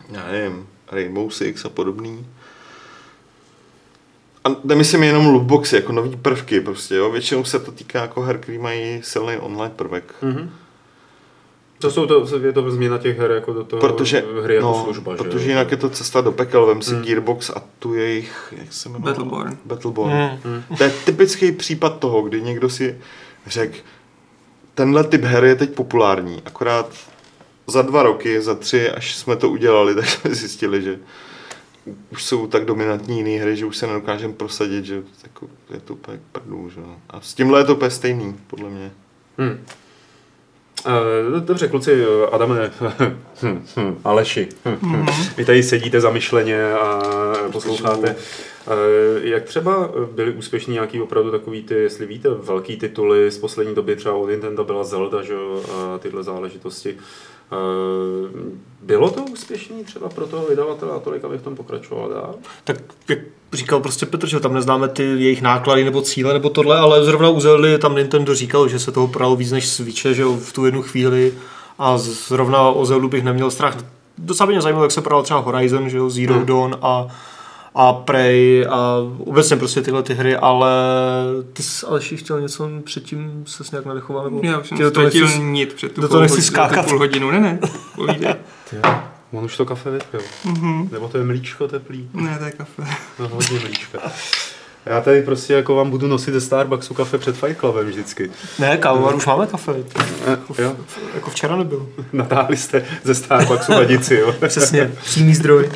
[0.10, 2.26] já nevím, Rainbow Six a podobný.
[4.44, 7.12] A nemyslím jenom lootboxy, jako nový prvky prostě, jo.
[7.12, 10.16] Většinou se to týká jako her, který mají silný online prvek.
[10.24, 10.50] Mm-hmm.
[11.84, 14.84] To jsou to, je to změna těch her jako do toho protože, hry jako no,
[14.84, 15.52] služba, Protože že?
[15.52, 17.02] jinak je to cesta do pekel, vem si mm.
[17.02, 19.06] Gearbox a tu jejich, jak se jmenuje?
[19.06, 19.58] Battleborn.
[19.66, 20.40] Battleborn.
[20.46, 20.78] Mm.
[20.78, 22.98] To je typický případ toho, kdy někdo si
[23.48, 23.78] řekl,
[24.74, 26.90] tenhle typ her je teď populární, akorát
[27.68, 31.00] za dva roky, za tři, až jsme to udělali, tak jsme zjistili, že
[32.10, 35.94] už jsou tak dominantní jiné hry, že už se nedokážeme prosadit, že jako, je to
[35.94, 36.70] úplně prdů.
[36.70, 36.82] Že?
[37.10, 38.92] A s tímhle je to úplně stejný, podle mě.
[39.38, 39.66] Hmm.
[41.40, 42.72] Dobře, kluci, Adame,
[44.04, 45.34] Aleši, mm-hmm.
[45.38, 47.02] vy tady sedíte zamyšleně a
[47.52, 48.16] posloucháte.
[49.22, 53.96] Jak třeba byly úspěšní nějaký opravdu takový ty, jestli víte, velký tituly z poslední doby,
[53.96, 55.36] třeba od Nintendo byla Zelda, že,
[55.74, 56.98] a tyhle záležitosti.
[58.82, 62.36] Bylo to úspěšný třeba pro toho vydavatele a tolik, aby v tom pokračoval dál?
[62.64, 62.78] Tak
[63.10, 63.20] jak
[63.54, 67.30] říkal prostě Petr, že tam neznáme ty jejich náklady nebo cíle nebo tohle, ale zrovna
[67.30, 70.66] u Zeldy tam Nintendo říkal, že se toho pralo víc než Switche, že v tu
[70.66, 71.34] jednu chvíli
[71.80, 73.78] a zrovna o Zeldu bych neměl strach.
[74.18, 76.46] Docela mě zajímalo, jak se pral třeba Horizon, že jo, Zero hmm.
[76.46, 77.08] Dawn a
[77.76, 78.96] a Prey a
[79.26, 80.70] obecně prostě tyhle ty hry, ale
[81.54, 84.24] ty jsi Aleši chtěl něco předtím se nějak nadechoval?
[84.24, 86.36] Nebo Já už jsem Ty do toho ztratil nechci- nit před tu do toho nechci
[86.36, 86.86] půl, skákat.
[86.90, 87.32] půl hodinu.
[87.32, 87.60] Ne, ne,
[87.96, 88.36] povídej.
[89.32, 90.22] On už to kafe vypil.
[90.46, 90.90] Mhm.
[90.92, 92.10] Nebo to je mlíčko teplý.
[92.14, 92.84] Ne, to je kafe.
[93.20, 94.00] No, hodně mlíčka.
[94.86, 98.30] Já tady prostě jako vám budu nosit ze Starbucksu kafe před Fight Clubem vždycky.
[98.60, 99.74] Ne, kávovar už máme kafe.
[100.26, 100.76] Eh, jo,
[101.16, 101.90] Jako včera nebyl.
[102.14, 104.34] natáhli jste ze Starbucksu vadici, jo.
[104.48, 105.70] Přesně, přímý zdroj.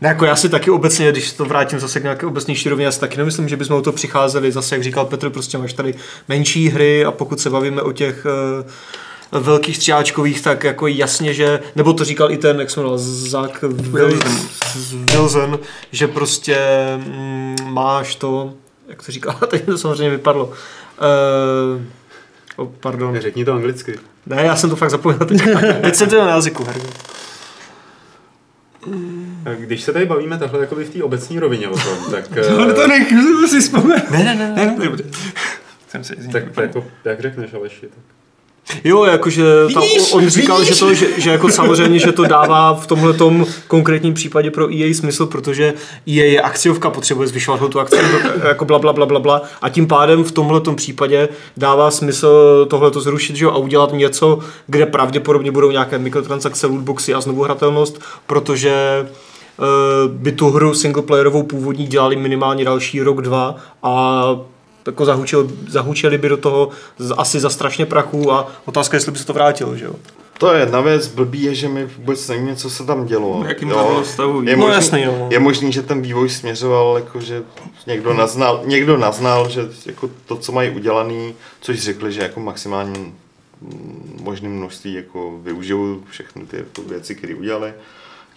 [0.00, 2.92] Ne, jako já si taky obecně, když to vrátím zase k nějaké obecnější rovině, já
[2.92, 5.94] si taky nemyslím, že bychom o to přicházeli, zase jak říkal Petr, prostě máš tady
[6.28, 8.26] menší hry a pokud se bavíme o těch
[9.32, 12.98] uh, velkých stříháčkových, tak jako jasně, že, nebo to říkal i ten, jak jsme jmenoval,
[12.98, 13.62] Zach
[15.12, 15.58] Wilson,
[15.92, 16.58] že prostě
[16.96, 18.52] mm, máš to,
[18.88, 20.46] jak to říkal, teď to samozřejmě vypadlo.
[20.46, 20.54] Uh,
[22.56, 23.20] oh, pardon.
[23.20, 23.98] Řekni to anglicky.
[24.26, 25.42] Ne, já jsem to fakt zapomněl teď.
[25.82, 26.64] teď jsem to na jazyku.
[26.64, 26.88] herně.
[29.58, 32.84] Když se tady bavíme takhle jakoby v té obecní rovině o tom, tak, Ale to
[32.84, 34.10] eh, nechci si vzpomenout.
[34.10, 34.52] Ne, ne, ne.
[34.54, 35.04] Ne, ne, dobře.
[35.88, 38.17] Jsem se tak jako, jak řekneš Aleši, tak.
[38.84, 39.44] Jo, jakože
[39.74, 40.74] ta, Vidíš, on říkal, vidíš.
[40.74, 43.14] že, to, že, že jako samozřejmě, že to dává v tomhle
[43.68, 45.74] konkrétním případě pro EA smysl, protože
[46.06, 47.96] EA je akciovka, potřebuje zvyšovat tu akci,
[48.48, 52.90] jako bla, bla, bla, bla, bla, a tím pádem v tomhle případě dává smysl tohle
[52.90, 57.42] to zrušit že jo, a udělat něco, kde pravděpodobně budou nějaké mikrotransakce, lootboxy a znovu
[57.42, 59.64] hratelnost, protože eh,
[60.08, 64.24] by tu hru singleplayerovou původní dělali minimálně další rok, dva a
[64.88, 66.68] jako zahučil, zahučili by do toho
[66.98, 69.92] z- asi za strašně prachu a otázka, jestli by se to vrátilo, že jo?
[70.38, 73.42] To je jedna věc, blbý je, že mi vůbec nevíme, co se tam dělo.
[73.42, 74.42] V jakým to bylo stavu.
[74.42, 75.28] Je No možný, jasný, no.
[75.30, 77.42] Je možný, že ten vývoj směřoval, jako že
[77.86, 83.12] někdo naznal, někdo naznal, že jako to, co mají udělaný, což řekli, že jako maximální
[83.62, 87.72] mm, možným množství jako využijou všechny ty jako věci, které udělali.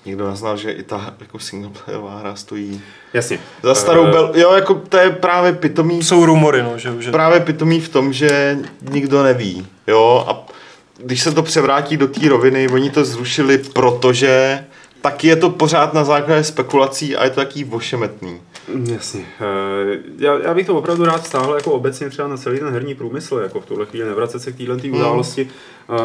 [0.05, 2.81] Někdo naznal, že i ta jako singleplayerová hra stojí
[3.13, 3.39] Jasně.
[3.63, 4.31] za starou Eh, bel.
[4.35, 8.13] Jo, jako to je právě pitomý Jsou rumory, no, že, že právě pitomý v tom,
[8.13, 8.57] že
[8.89, 9.67] nikdo neví.
[9.87, 10.45] Jo, a
[10.97, 14.65] když se to převrátí do té roviny, oni to zrušili, protože
[15.01, 18.41] taky je to pořád na základě spekulací a je to taký vošemetný.
[18.91, 19.25] Jasně.
[19.41, 22.95] Eh, Já, já bych to opravdu rád stáhl jako obecně třeba na celý ten herní
[22.95, 25.49] průmysl, jako v tuhle chvíli nevracet se k téhle tý události,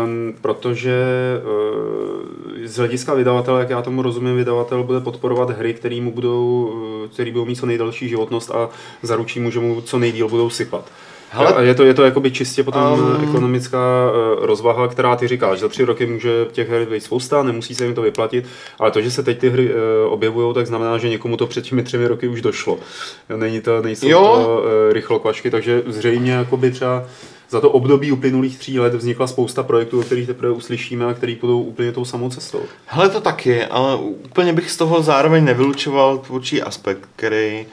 [0.04, 1.02] um, protože
[1.42, 6.72] uh, z hlediska vydavatele, jak já tomu rozumím, vydavatel bude podporovat hry, které mu budou,
[7.04, 8.68] eh, který budou mít co nejdelší životnost a
[9.02, 10.90] zaručí mu, že mu co nejdíl budou sypat.
[11.30, 13.24] Hele- a je to, je to jakoby čistě potom Um.
[13.28, 17.74] ekonomická uh, rozvaha, která ty říkáš, za tři roky může těch her být spousta, nemusí
[17.74, 18.44] se jim to vyplatit,
[18.78, 21.64] ale to, že se teď ty hry uh, objevují, tak znamená, že někomu to před
[21.64, 22.78] těmi třemi roky už došlo.
[23.36, 24.42] Není to, nejsou Jo.
[24.44, 27.04] to uh, rychlokvačky, takže zřejmě jakoby třeba
[27.50, 31.36] za to období uplynulých tří let vznikla spousta projektů, o kterých teprve uslyšíme a který
[31.36, 32.60] půjdou úplně tou samou cestou.
[32.86, 37.66] Hele, to taky, ale úplně bych z toho zároveň nevylučoval tvůrčí aspekt, který eh,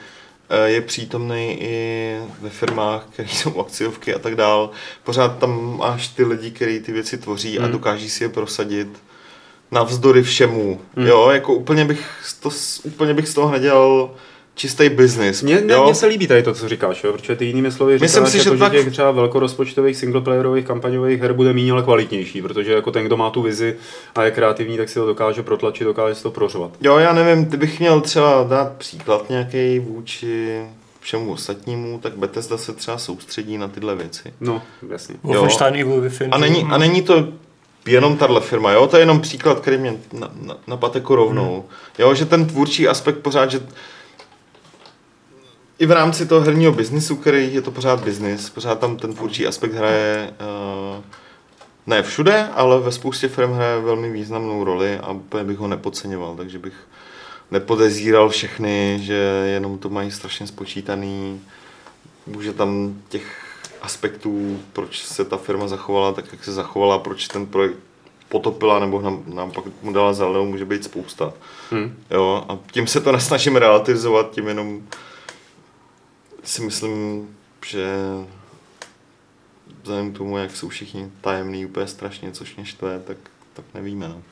[0.64, 4.70] je přítomný i ve firmách, které jsou akciovky a tak dál.
[5.04, 7.72] Pořád tam máš ty lidi, kteří ty věci tvoří a Hmm.
[7.72, 8.88] dokáží si je prosadit
[9.70, 10.80] navzdory všemu.
[10.96, 11.06] Hmm.
[11.06, 12.06] Jo, jako úplně bych,
[12.40, 12.50] to,
[12.84, 14.10] úplně bych z toho nedělal
[14.54, 15.42] čistý biznis.
[15.42, 15.94] Mně, jo?
[15.94, 17.12] se líbí tady to, co říkáš, jo?
[17.12, 20.64] protože ty jinými slovy říkáš, Myslím si, že jako, tak- že těch třeba velkorozpočtových singleplayerových
[20.66, 23.76] kampaňových her bude méně, ale kvalitnější, protože jako ten, kdo má tu vizi
[24.14, 26.70] a je kreativní, tak si to dokáže protlačit, dokáže si to prořovat.
[26.80, 30.62] Jo, já nevím, kdybych měl třeba dát příklad nějaký vůči
[31.00, 34.32] všemu ostatnímu, tak Bethesda se třeba soustředí na tyhle věci.
[34.40, 35.14] No, jasně.
[35.22, 36.28] Wolfenstein Evil Within.
[36.32, 37.28] A není, a není to
[37.86, 38.86] jenom tahle firma, jo?
[38.86, 41.64] To je jenom příklad, který mě na, na, napadl jako rovnou.
[41.98, 43.60] Jo, že ten tvůrčí aspekt pořád, že
[45.78, 49.46] i v rámci toho herního biznisu, který je to pořád biznis, pořád tam ten tvůrčí
[49.46, 50.34] aspekt hraje
[50.96, 51.04] uh,
[51.86, 56.36] ne všude, ale ve spoustě firm hraje velmi významnou roli a úplně bych ho nepodceňoval,
[56.36, 56.74] takže bych
[57.50, 59.14] nepodezíral všechny, že
[59.46, 61.40] jenom to mají strašně spočítaný,
[62.26, 63.44] může tam těch
[63.82, 67.76] aspektů, proč se ta firma zachovala tak, jak se zachovala, proč ten projekt
[68.28, 71.32] potopila nebo nám, nám pak mu dala zelenou, může být spousta.
[71.72, 71.96] Hm.
[72.10, 74.82] Jo, a tím se to nesnažím relativizovat, tím jenom
[76.44, 77.28] si myslím,
[77.66, 77.96] že
[79.82, 83.16] vzhledem k tomu, jak jsou všichni tajemní úplně strašně, což mě štve, tak,
[83.52, 84.08] tak nevíme.
[84.08, 84.22] No.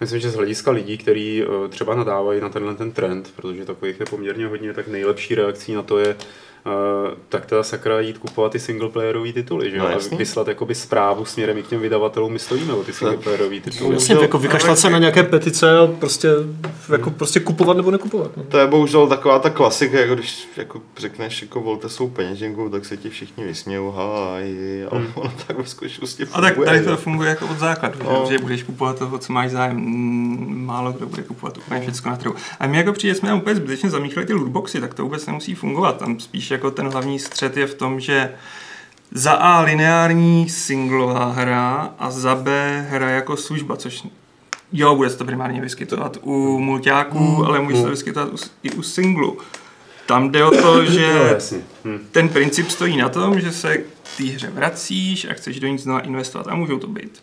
[0.00, 4.00] Myslím, že z hlediska lidí, kteří eh, třeba nadávají na tenhle ten trend, protože takových
[4.00, 6.16] je poměrně hodně, tak nejlepší reakcí na to je
[7.28, 9.82] tak teda sakra jít kupovat ty singleplayerové tituly, že jo?
[9.82, 13.60] No, a vyslat jakoby zprávu směrem i k těm vydavatelům, my stojíme o ty singleplayerové
[13.60, 13.94] tituly.
[13.94, 16.28] Jasně, jako vykašlat se na nějaké petice a prostě,
[16.92, 18.36] jako prostě kupovat nebo nekupovat.
[18.36, 18.42] No.
[18.48, 22.84] To je bohužel taková ta klasika, jako když jako řekneš, jako volte svou peněženku, tak
[22.84, 24.54] se ti všichni vysmějou, ha, aj,
[24.90, 26.84] ale ono tak ve skutečnosti A tak funguje, tady že?
[26.84, 28.24] to funguje jako od základu, No.
[28.28, 29.76] že, budeš kupovat toho, co máš zájem.
[29.76, 32.34] Mm, Málo kdo bude kupovat úplně všechno na trhu.
[32.60, 35.96] A my jako přijde jsme úplně zbytečně zamíchali ty lootboxy, tak to vůbec nemusí fungovat.
[35.98, 38.32] Tam spíš jako ten hlavní střed je v tom, že
[39.10, 44.06] za A lineární singlová hra a za B hra jako služba, což
[44.72, 48.70] jo, bude se to primárně vyskytovat u mulťáků, ale může se to vyskytovat u- i
[48.70, 49.38] u singlu.
[50.06, 51.58] Tam jde o to, že No, jasně.
[51.84, 51.98] Hm.
[52.12, 53.84] ten princip stojí na tom, že se k
[54.16, 56.46] té hře vracíš a chceš do ní znova investovat.
[56.48, 57.22] A můžou to být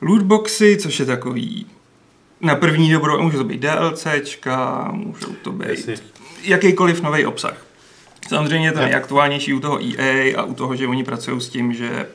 [0.00, 1.66] lootboxy, což je takový
[2.40, 5.88] na první dobro, a může to být DLCčka, můžou to být
[6.42, 7.63] jakýkoliv nový obsah.
[8.28, 11.74] Samozřejmě je to nejaktuálnější u toho EA a u toho, že oni pracují s tím,
[11.74, 12.06] že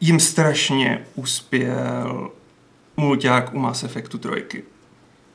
[0.00, 2.30] jim strašně uspěl
[2.96, 4.62] mulťák u Mass Effectu 3.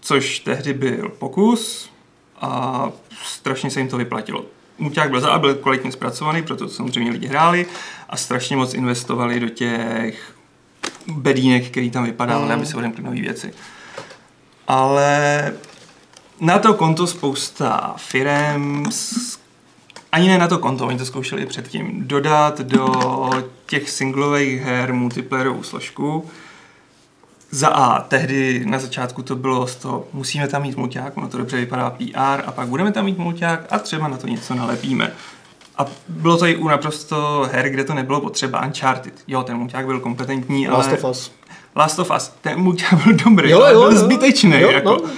[0.02, 1.92] Což tehdy byl pokus
[2.42, 2.92] a
[3.24, 4.46] strašně se jim to vyplatilo.
[4.78, 7.66] Mulťák byl za A, byl kvalitně zpracovaný, proto to samozřejmě lidi hráli
[8.10, 10.36] a strašně moc investovali do těch
[11.08, 13.54] bedínek, který tam vypadávaly, aby se odemkly nové věci.
[14.68, 15.54] Ale
[16.40, 19.38] na to konto spousta firem, s-
[20.12, 22.90] ani ne na to konto, oni to zkoušeli i předtím, dodat do
[23.66, 26.26] těch singlových her multiplayerovou složku.
[27.52, 31.38] Za A, tehdy na začátku to bylo z toho, musíme tam mít mulťák, ono to
[31.38, 35.12] dobře vypadá PR, a pak budeme tam mít mulťák a třeba na to něco nalepíme.
[35.78, 38.66] A bylo to i u naprosto her, kde to nebylo potřeba.
[38.66, 39.14] Uncharted.
[39.28, 40.78] Jo, ten mulťák byl kompetentní, ale...
[40.78, 41.32] Last of Us.
[41.76, 42.32] Last of Us.
[42.42, 43.98] Ten mulťák byl dobrý, Jo, ale jo, byl jo.
[43.98, 44.60] zbytečný.
[44.62, 44.90] Jo, jako.
[44.90, 45.10] no.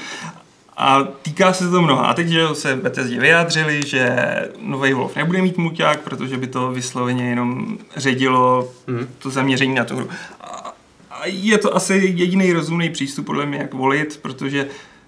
[0.78, 2.06] A týká se to mnoha.
[2.06, 4.16] A teď že se Bethesdě vyjádřili, že
[4.62, 9.08] nový Wolf nebude mít muťák, protože by to vysloveně jenom ředilo Mhm.
[9.20, 10.08] to zaměření na tu hru.
[10.42, 10.74] A,
[11.12, 14.68] a je to asi jediný rozumný přístup podle mě, jak volit, protože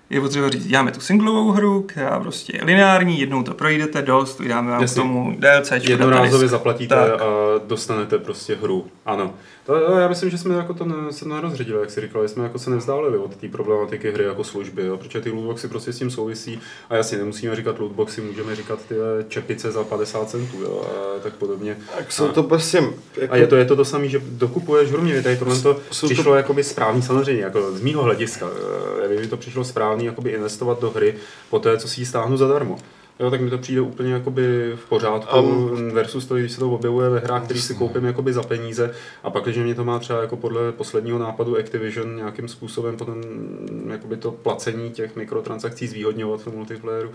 [0.09, 4.39] je potřeba říct, děláme tu singlovou hru, která prostě je lineární, jednou to projdete dost,
[4.39, 5.01] vydáme vám k Jasně.
[5.01, 7.21] tomu DLC, Jednorázově zaplatíte Tak.
[7.21, 7.25] a
[7.67, 8.87] dostanete prostě hru.
[9.05, 9.33] Ano.
[9.67, 12.43] To, já myslím, že jsme jako to ne, se nerozředili, jak si říkal, že jsme
[12.43, 14.97] jako se nevzdálili od té problematiky hry jako služby, jo?
[14.97, 16.59] protože ty lootboxy prostě s tím souvisí
[16.89, 18.95] a jasně nemusíme říkat lootboxy, můžeme říkat ty
[19.27, 20.85] čepice za 50 centů jo?
[21.17, 21.77] a tak podobně.
[21.97, 22.83] Tak jsou to prostě...
[23.17, 25.79] Jako, A je to, je to to samé, že dokupuješ hru, mě tady tohle to
[25.91, 28.47] Jsou to- přišlo jakoby správný samozřejmě, jako z mýho hlediska.
[28.99, 31.15] eh, Já vím, že to přišlo správný jakoby investovat do hry
[31.49, 32.77] po té, co si ji stáhnu zadarmo.
[33.19, 36.71] Jo, tak mi to přijde úplně jakoby v pořádku Um, versus to, když se to
[36.71, 38.91] objevuje ve hrách, který si koupím jakoby za peníze
[39.23, 43.23] a pak, když mě to má třeba jako podle posledního nápadu Activision nějakým způsobem potom
[43.89, 47.09] jakoby to placení těch mikrotransakcí zvýhodňovat v multiplayeru,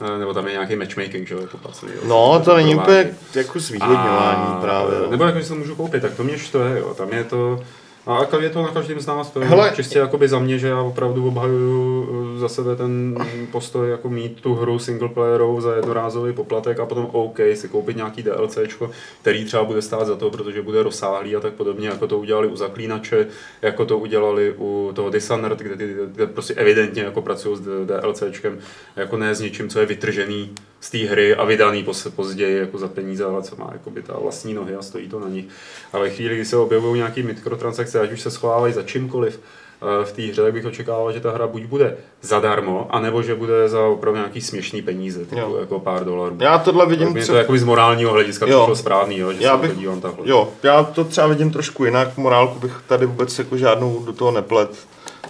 [0.00, 1.92] eh, nebo tam je nějaký matchmaking, že jo, jako placený.
[1.94, 4.98] jo, No, to není úplně jako zvýhodňování A- právě.
[4.98, 5.10] no.
[5.10, 6.94] Nebo jako, že to můžu koupit, tak to mě štve, jo.
[6.94, 7.60] Tam je to...
[8.08, 10.68] A je to na každém z nás, to je Hele- čistě jakoby za mě, že
[10.68, 13.16] já opravdu obhajuju eh, za sebe ten
[13.52, 18.22] postoj, jako mít tu hru singleplayerovou za jednorázový poplatek a potom OK, si koupit nějaký
[18.22, 18.90] DLCčko,
[19.20, 22.48] který třeba bude stát za to, protože bude rozsáhlý a tak podobně, jako to udělali
[22.48, 23.26] u Zaklínače,
[23.62, 28.58] jako to udělali u toho Dishonored, kde, ty, kde prostě evidentně jako pracují s DLCčkem,
[28.96, 30.50] jako ne s něčím, co je vytržený
[30.80, 34.54] z té hry a vydaný později jako za peníze, ale co má jakoby ta vlastní
[34.54, 35.44] nohy a stojí to na nich.
[35.92, 40.04] A ve chvíli, kdy se objevují nějaké mikrotransakce, ať už se schovávají za čímkoliv eh,
[40.04, 43.68] v té hře, tak bych očekával, že ta hra buď bude zadarmo, anebo že bude
[43.68, 45.56] za opravdu nějaký směšný peníze, typu Jo.
[45.60, 46.36] jako pár dolarů.
[46.40, 47.38] Já tohle Tak vidím to třeba...
[47.38, 48.60] jakoby z morálního hlediska Jo.
[48.60, 50.28] přišlo správný, jo, že Já bych- podívám takhle.
[50.28, 54.30] Jo, já to třeba vidím trošku jinak, morálku bych tady vůbec jako žádnou do toho
[54.30, 54.70] neplet.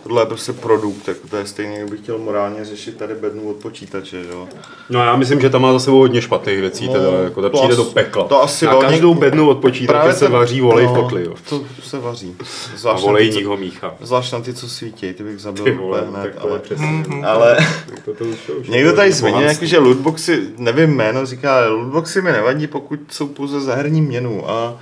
[0.02, 3.50] Tohle je prostě produkt, jako to je stejně, jak bych chtěl morálně řešit tady bednu
[3.50, 4.48] od počítače, že jo.
[4.90, 7.50] No já myslím, že tam má za sebou hodně špatných věcí, No, teda, jako to
[7.50, 8.24] to přijde asi- do pekla.
[8.24, 11.24] to asi Na každou něk- bednu od počítače se ten- vaří volej v no, kotli,
[11.24, 11.34] jo.
[11.48, 12.36] To se vaří.
[12.40, 12.44] A
[12.76, 13.94] Zvlášť volejník co, ho míchá.
[14.00, 16.50] zvlášť na ty, co svítí, ty bych zabil Ty vole, úplně hned, tak to je
[16.52, 17.04] ale, přesně.
[17.26, 17.56] ale
[18.04, 19.42] To, to už, to už někdo tady bohatství.
[19.48, 24.00] jako, že lootboxy, nevím jméno, říká, ale lootboxy mi nevadí, pokud jsou pouze za herní
[24.02, 24.76] měnu a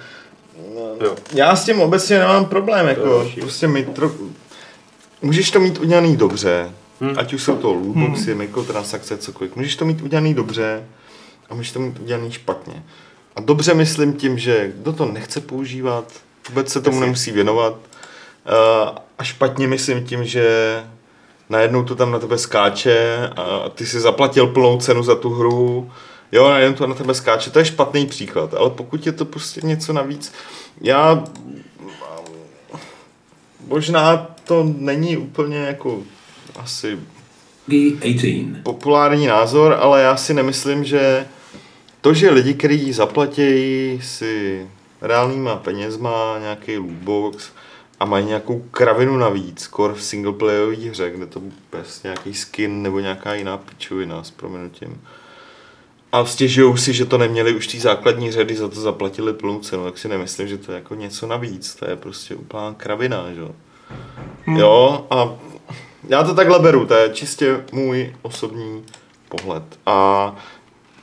[1.01, 1.15] Jo.
[1.35, 4.31] já s tím obecně nemám problém, jako prostě mít trochu,
[5.23, 7.15] můžeš to mít udělaný dobře, Hmm.
[7.17, 10.85] ať už jsou to lootboxy, mikrotransakce, cokoliv, můžeš to mít udělaný dobře
[11.51, 12.83] a můžeš to mít udělaný špatně.
[13.37, 16.13] A dobře myslím tím, že kdo to nechce používat,
[16.49, 17.73] vůbec se tomu nemusí věnovat.
[17.75, 20.85] Uh, a špatně myslím tím, že
[21.51, 25.91] najednou to tam na tebe skáče a ty si zaplatil plnou cenu za tu hru,
[26.33, 29.61] jo, najednou to na tebe skáče, to je špatný příklad, ale pokud je to prostě
[29.65, 30.33] něco navíc,
[30.81, 31.25] já
[33.67, 36.03] možná to není úplně jako
[36.57, 36.99] asi
[37.69, 38.63] G18.
[38.63, 41.27] populární názor, ale já si nemyslím, že
[42.01, 43.43] to, že lidi, kteří zaplatí
[44.03, 44.67] si
[45.01, 47.51] reálnýma penězma nějaký lootbox
[48.01, 51.43] a mají nějakou kravinu navíc, skoro v singleplayové hře, kde to
[51.73, 55.01] bez nějaký skin nebo nějaká jiná pičovina s proměnutím.
[56.13, 59.85] A stěžují si, že to neměli už té základní řady, za to zaplatili plnou cenu,
[59.85, 61.75] tak si nemyslím, že to je jako něco navíc.
[61.75, 63.51] To je prostě úplná kravina, že jo.
[64.45, 64.57] Hmm.
[64.57, 65.35] Jo, a
[66.09, 68.85] já to takhle beru, to je čistě můj osobní
[69.29, 69.63] pohled.
[69.87, 70.37] A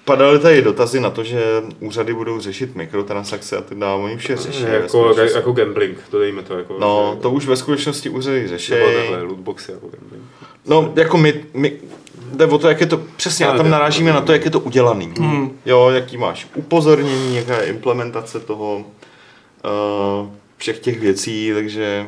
[0.05, 4.35] padaly tady dotazy na to, že úřady budou řešit mikrotransakce a ty dále, oni vše
[4.37, 4.63] řeší.
[4.63, 5.37] Jako, skutečnosti.
[5.37, 6.77] jako gambling, to dejme to jako.
[6.79, 8.71] No, že- to už ve skutečnosti úřady řeší.
[8.71, 10.23] Nebo takhle, lootboxy jako gambling.
[10.65, 11.79] No, jako my, my
[12.33, 14.59] jde o to, jak je to, přesně, a tam narážíme na to, jak je to
[14.59, 15.13] udělaný.
[15.19, 15.51] Hmm.
[15.65, 22.07] Jo, jaký máš upozornění, jaká je implementace toho, uh, všech těch věcí, takže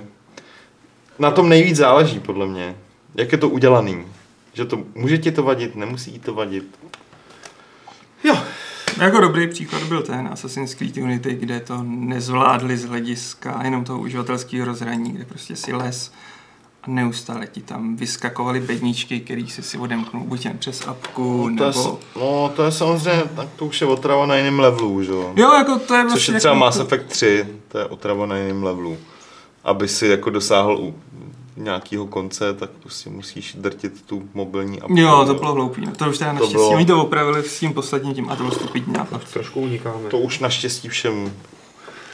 [1.20, 2.76] na tom nejvíc záleží, podle mě.
[3.16, 4.06] Jak je to udělaný.
[4.54, 6.80] Že to, může ti to vadit, nemusí ti to vadit.
[8.24, 8.38] Jo,
[9.02, 14.00] Jako dobrý příklad byl ten Assassin's Creed Unity, kde to nezvládli z hlediska jenom toho
[14.00, 16.12] uživatelského rozhraní, kde prostě si les
[16.88, 21.64] neustále ti tam vyskakovaly bedničky, který si si odemknul buď jen přes apku, no, to
[21.64, 21.82] je, nebo...
[21.82, 25.34] s- no, to je samozřejmě, tak to už je otrava na jiném levelu, že jo.
[25.36, 27.86] Jo, jako to je Což prostě je třeba jako Mass to- Effect 3, to je
[27.86, 28.98] otrava na jiném levelu.
[29.64, 30.96] Aby si jako dosáhl u
[31.58, 34.98] nějakého konce, tak prostě musíš drtit tu mobilní apku.
[34.98, 35.86] Jo, to bylo hloupý.
[35.86, 35.92] No.
[35.92, 36.54] To už teda naštěstí.
[36.56, 39.24] bylo- Oni to opravili s tím posledním tím a to byl stupidní nápad.
[39.34, 40.10] Trošku unikáme.
[40.10, 41.34] To už naštěstí všem...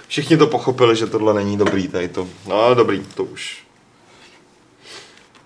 [0.07, 2.27] Všichni to pochopili, že tohle není dobrý, tady to.
[2.47, 3.63] No, ale dobrý, to už.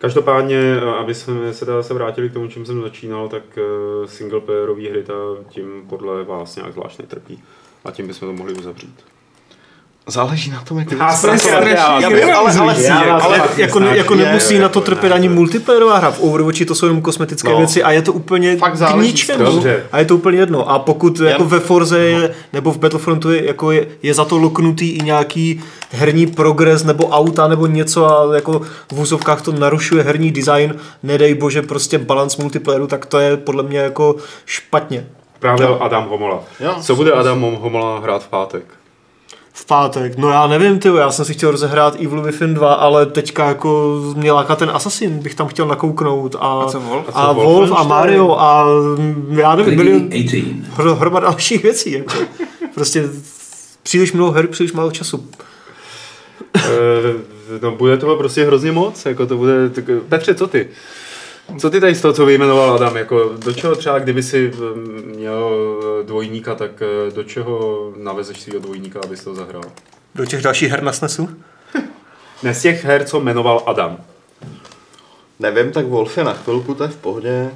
[0.06, 4.08] Každopádně, eh, aby jsme se, teda se vrátili k tomu, čím jsem začínal, tak eh,
[4.08, 5.14] singleplayerové hry ta
[5.50, 7.44] tím podle vás nějak zvlášť netrpí.
[7.86, 9.15] A tím bychom to mohli uzavřít.
[10.08, 11.96] Záleží na tom, jak to- strašně bych, ale,
[12.36, 13.98] ale, Já ale, ale, jako, nesnáším.
[13.98, 15.16] jako nemusí je, na to trpět ne.
[15.16, 16.12] ani multiplayerová hra.
[16.12, 17.58] V Overwatchi to jsou jenom kosmetické No.
[17.58, 19.64] věci a je to úplně Fakt k ničemu.
[19.92, 20.70] A je to úplně jedno.
[20.70, 24.38] A pokud jako ve Forze je, nebo v Battlefrontu je, jako je, je za to
[24.38, 30.04] loknutý i nějaký herní progres nebo auta nebo něco a jako v úzovkách to narušuje
[30.04, 35.06] herní design, nedej bože prostě balans multiplayeru, tak to je podle mě jako špatně.
[35.40, 36.40] Právě Adam Homola.
[36.60, 36.76] Jo.
[36.82, 38.64] Co bude Adam Homola hrát v pátek?
[39.58, 43.06] V pátek, no já nevím, ty, já jsem si chtěl rozehrát Evil Within 2, ale
[43.06, 47.06] teďka jako mě láká ten Assassin, bych tam chtěl nakouknout a, A co Wolf?
[47.14, 47.84] a, A co Wolf a?
[47.84, 48.66] Mario a
[49.30, 50.78] já nevím, byly Peggy 18.
[50.78, 51.92] hro- hromada dalších věcí.
[51.92, 52.14] Jako.
[52.74, 53.04] Prostě
[53.84, 55.26] příliš mnoho her, příliš málo času.
[56.56, 56.70] Eh,
[57.62, 60.68] no bude toho prostě hrozně moc, jako to bude, tak, Petře, co ty?
[61.60, 65.02] Co ty tady z toho, co vyjmenoval Adam, jako do čeho třeba, kdyby si mm,
[65.16, 69.64] měl eh, dvojníka, tak eh, do čeho navezeš svého dvojníka, abys to zahrál?
[70.16, 71.30] Do těch dalších her na SNESu?
[72.44, 73.98] Ne z těch her, co jmenoval Adam.
[75.40, 77.52] nevím, tak Wolf je na chvilku, to je v pohodě.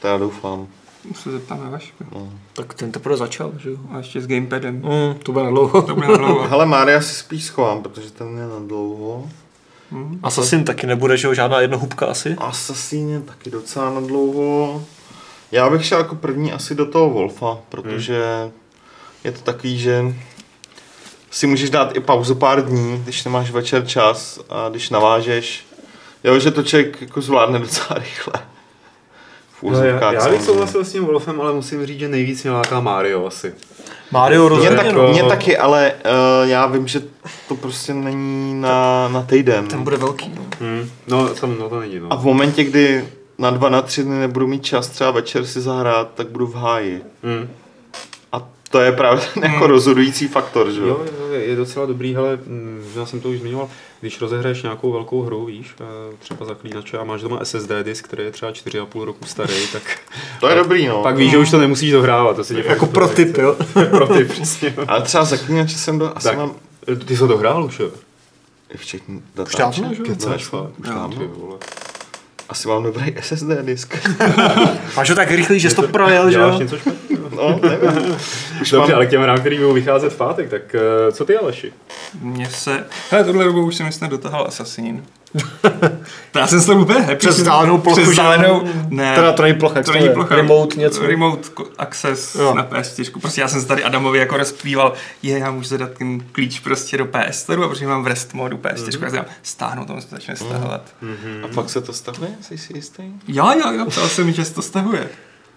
[0.00, 0.66] To já doufám.
[1.14, 2.04] Se zeptáme Vašku.
[2.52, 3.76] Tak ten teprve začal, že jo?
[3.90, 4.74] A ještě s gamepadem.
[4.74, 5.82] Mm, to bude na dlouho.
[5.82, 6.42] To bude na dlouho.
[6.48, 9.28] Hele, Mária si spíš schovám, protože ten je na dlouho.
[10.22, 11.34] Assassin taky nebude, že jo?
[11.34, 12.36] Žádná jednohubka asi.
[12.38, 14.84] Assassin je taky docela na dlouho.
[15.52, 18.22] Já bych šel jako první asi do toho Wolfa, protože
[19.24, 20.14] je to takový, že
[21.30, 25.66] si můžeš dát i pauzu pár dní, když nemáš večer čas a když navážeš.
[26.24, 28.34] Jo, že to člověk jako zvládne docela rychle.
[29.62, 32.80] No, já, já bych souhlasil s tím Wolfem, ale musím říct, že nejvíc mě láká
[32.80, 33.54] Mario asi.
[34.10, 35.08] Mario Mě, rozhodně, tak, no.
[35.08, 37.02] mě taky, ale uh, já vím, že
[37.48, 39.66] to prostě není na, na týden.
[39.66, 40.42] Ten bude velký, no.
[40.60, 40.90] Hmm.
[41.08, 42.06] No, sam, no to není, no.
[42.12, 43.04] A v momentě, kdy
[43.38, 46.54] na dva, na tři dny nebudu mít čas třeba večer si zahrát, tak budu v
[46.54, 47.02] háji.
[47.22, 47.48] Hmm.
[48.32, 51.06] A to je právě ten jako rozhodující faktor, že Jo, jo?
[51.30, 53.68] je docela dobrý, ale mm, já jsem to už zmiňoval,
[54.00, 58.24] když rozehraješ nějakou velkou hru, víš, eh, třeba zaklínače a máš doma SSD disk, který
[58.24, 59.82] je třeba 4,5 roku starý, tak
[60.40, 61.02] To je dobrý, no.
[61.02, 62.36] pak víš, že už to nemusíš dohrávat.
[62.36, 63.56] To fakt Jako pro tip, jo.
[63.90, 64.74] pro tip, přesně.
[64.88, 66.54] Ale třeba zaklínače jsem do, asi Tak, mám
[66.92, 67.90] eh, ty jsi to dohrál už, jo?
[68.74, 69.82] i včetně datáče.
[70.04, 70.42] Kecáš?
[70.42, 71.16] Už Jo, dávno.
[71.16, 71.58] Ty vole.
[72.48, 73.96] Asi mám dobrý SSD disk.
[74.96, 76.58] Máš ho tak rychlý, že jsi to projel, že jo?
[76.58, 77.28] něco špatného?
[77.36, 78.16] No, nevím.
[78.62, 81.24] Už Dobře, mám, ale k těm hrám, který budou vycházet v pátek, tak eh, co
[81.24, 81.72] ty Aleši?
[82.20, 82.84] Mně se...
[83.10, 85.04] Hele, tohle dobu už jsem myslím dotahal Assassin.
[86.32, 87.16] to já jsem s tou úplně happy.
[87.16, 89.14] Přes vzdálenou plochu, Přes vzdálenou, ne.
[89.14, 90.12] Teda to není plocha, to není je?
[90.12, 90.34] plocha.
[90.36, 91.06] Remote něco?
[91.06, 91.48] Remote
[91.78, 92.54] access Jo.
[92.54, 93.20] na PS4.
[93.20, 94.92] Prostě já jsem se tady Adamovi jako rozpíval,
[95.22, 98.34] je, já můžu zadat ten klíč prostě do PS Store, a protože mám v rest
[98.34, 98.90] modu PS4, Mhm.
[98.90, 99.04] mm-hmm.
[99.04, 100.82] já jsem stáhnu, to se začne stahovat.
[101.02, 101.16] Mm.
[101.44, 103.02] a pak se to stahuje, jsi si jistý?
[103.28, 105.08] Jo, jo, jo, ptal jsem, že se to stahuje.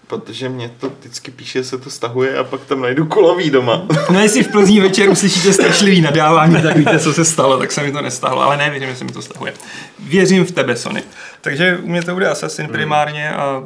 [0.09, 3.87] Protože mě to vždycky píše, se to stahuje a pak tam najdu kulový doma.
[4.09, 7.83] No jestli v Plzní večer uslyšíte strašlivý nadávání, tak víte, co se stalo, tak se
[7.83, 9.53] mi to nestahlo, ale ne, věřím, že se mi to stahuje.
[9.99, 11.03] Věřím v tebe, Sony.
[11.41, 13.63] Takže u mě to bude Assassin primárně a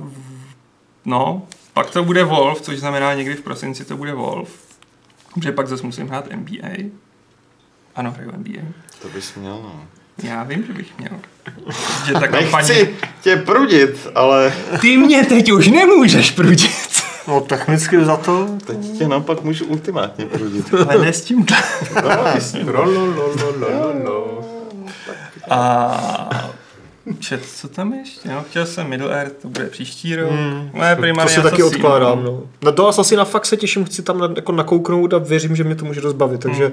[1.05, 4.49] no, Pak to bude Wolf, což znamená někdy v prosinci to bude Wolf.
[5.33, 6.89] Protože pak zase musím hrát NBA.
[7.95, 8.61] Ano, hraju NBA.
[9.01, 9.87] To bys měl, no.
[10.24, 11.11] Já vím, že bych měl.
[12.05, 12.68] Že ta kampaně...
[12.68, 17.03] Nechci tě prudit, ale Ty mě teď už nemůžeš prudit.
[17.28, 18.47] No technicky za to.
[18.66, 20.74] teď tě naopak můžu ultimátně prudit.
[20.74, 21.45] Ale ne s tím.
[22.03, 22.66] No, jasně.
[25.49, 26.30] A
[27.20, 28.30] Čet, co tam ještě?
[28.30, 30.32] No, chtěl jsem Middle Earth, to bude příští rok.
[30.32, 30.70] Hmm.
[30.74, 32.41] Moje To si taky odkládám, no.
[32.61, 35.64] Na to asi na fakt se těším, chci tam na, jako nakouknout a věřím, že
[35.64, 36.72] mě to může rozbavit, takže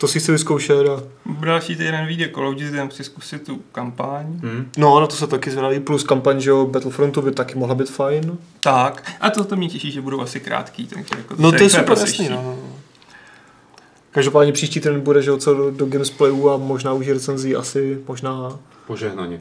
[0.00, 1.02] to si chci vyzkoušet a...
[1.44, 4.26] Další týden vyjde Call of Duty, tam chci zkusit tu kampaň.
[4.26, 4.70] Hm.
[4.78, 7.90] No, na to se taky zvědavý, plus kampaň, že jo, Battlefrontu by taky mohla být
[7.90, 8.38] fajn.
[8.60, 11.70] Tak, a to, to mě těší, že budou asi krátký, takže jako No to je
[11.70, 12.58] super jasný, no.
[14.10, 17.98] Každopádně příští týden bude, že jo, co do, do gamesplayu a možná už recenzí asi,
[18.08, 19.40] možná Požehnaně.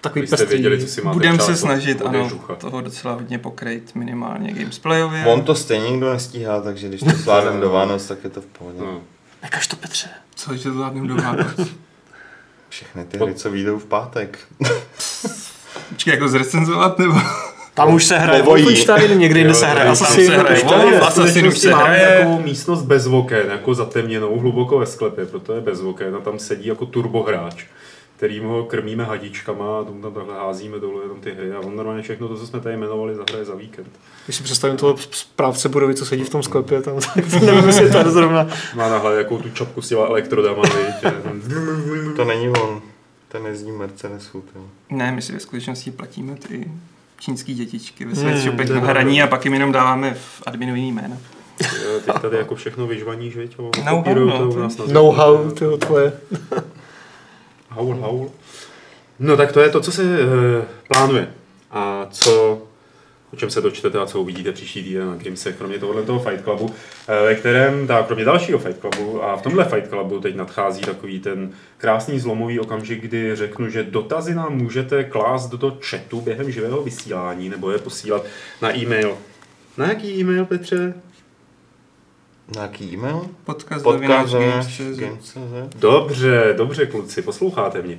[0.00, 0.54] takový Vy jste pestrý.
[0.62, 2.54] věděli, co si máte Budeme přát se od- snažit, ano, Ježucha.
[2.54, 5.24] toho docela hodně pokrejt minimálně gamesplayově.
[5.26, 8.46] On to stejně nikdo nestíhá, takže když to zvládneme do Vánoc, tak je to v
[8.46, 8.78] pohodě.
[8.80, 9.00] No.
[9.42, 10.08] Nekaž to Petře.
[10.34, 11.46] Co, že to zvládnem do Vánoc.
[12.68, 14.38] Všechny ty hry, co vyjdou v pátek.
[15.88, 17.14] Počkej, jako zrecenzovat, nebo?
[17.74, 18.42] Tam už se hraje.
[18.42, 21.00] Wolfenstein, někde jinde Jo, se hraje tam Assassin, se hraje už to Wolf, je.
[21.00, 22.16] a- Assassin už se hraje.
[22.18, 26.38] takovou místnost bez oken, jako zatemněnou, hluboko ve sklepě, proto je bez oken a tam
[26.38, 27.64] sedí jako turbohráč
[28.22, 31.76] kterým ho krmíme hadičkama a tomu tam takhle házíme dolů jenom ty hry a on
[31.76, 33.86] normálně všechno to, co jsme tady jmenovali, zahraje za víkend.
[34.24, 37.64] Když si představím toho správce budovy, co sedí v tom sklepě, tam, tak to nevím,
[37.66, 38.46] jestli to je zrovna.
[38.74, 40.62] Má na hlavě jakou tu čapku s těma elektrodama,
[42.16, 42.82] To není on.
[43.28, 44.44] Ten jezdí Mercedesu.
[44.52, 44.60] To.
[44.90, 46.70] Ne, my si ve skutečnosti platíme ty
[47.18, 50.14] čínský dětičky ve Hmm, svět shopech to je na hraní a pak jim jenom dáváme
[50.14, 51.16] v adminu jiný jména.
[51.60, 55.76] Jo, Teď tady jako všechno a Know-how, kopírujou no, to u to- nás Know-how, tyho
[55.76, 56.12] tvoje.
[57.72, 58.30] Haul, haul.
[59.18, 60.26] No tak to je to, co se e,
[60.88, 61.28] plánuje.
[61.70, 62.62] A co,
[63.32, 66.44] o čem se dočtete a co uvidíte příští týden na Gamesech, kromě tohohle toho Fight
[66.44, 66.70] Clubu,
[67.08, 70.80] e, ve kterém, tak kromě dalšího Fight Clubu, a v tomhle Fight Clubu teď nadchází
[70.80, 76.50] takový ten krásný zlomový okamžik, kdy řeknu, že dotazy nám můžete klást do chatu během
[76.50, 78.24] živého vysílání, nebo je posílat
[78.62, 79.18] na e-mail.
[79.76, 80.94] Na jaký e-mail, Petře?
[82.48, 83.20] Nějaký e-mail?
[83.44, 84.66] Podcast, Podcast Games,
[84.98, 87.98] Games.cz Dobře, dobře kluci, posloucháte mě.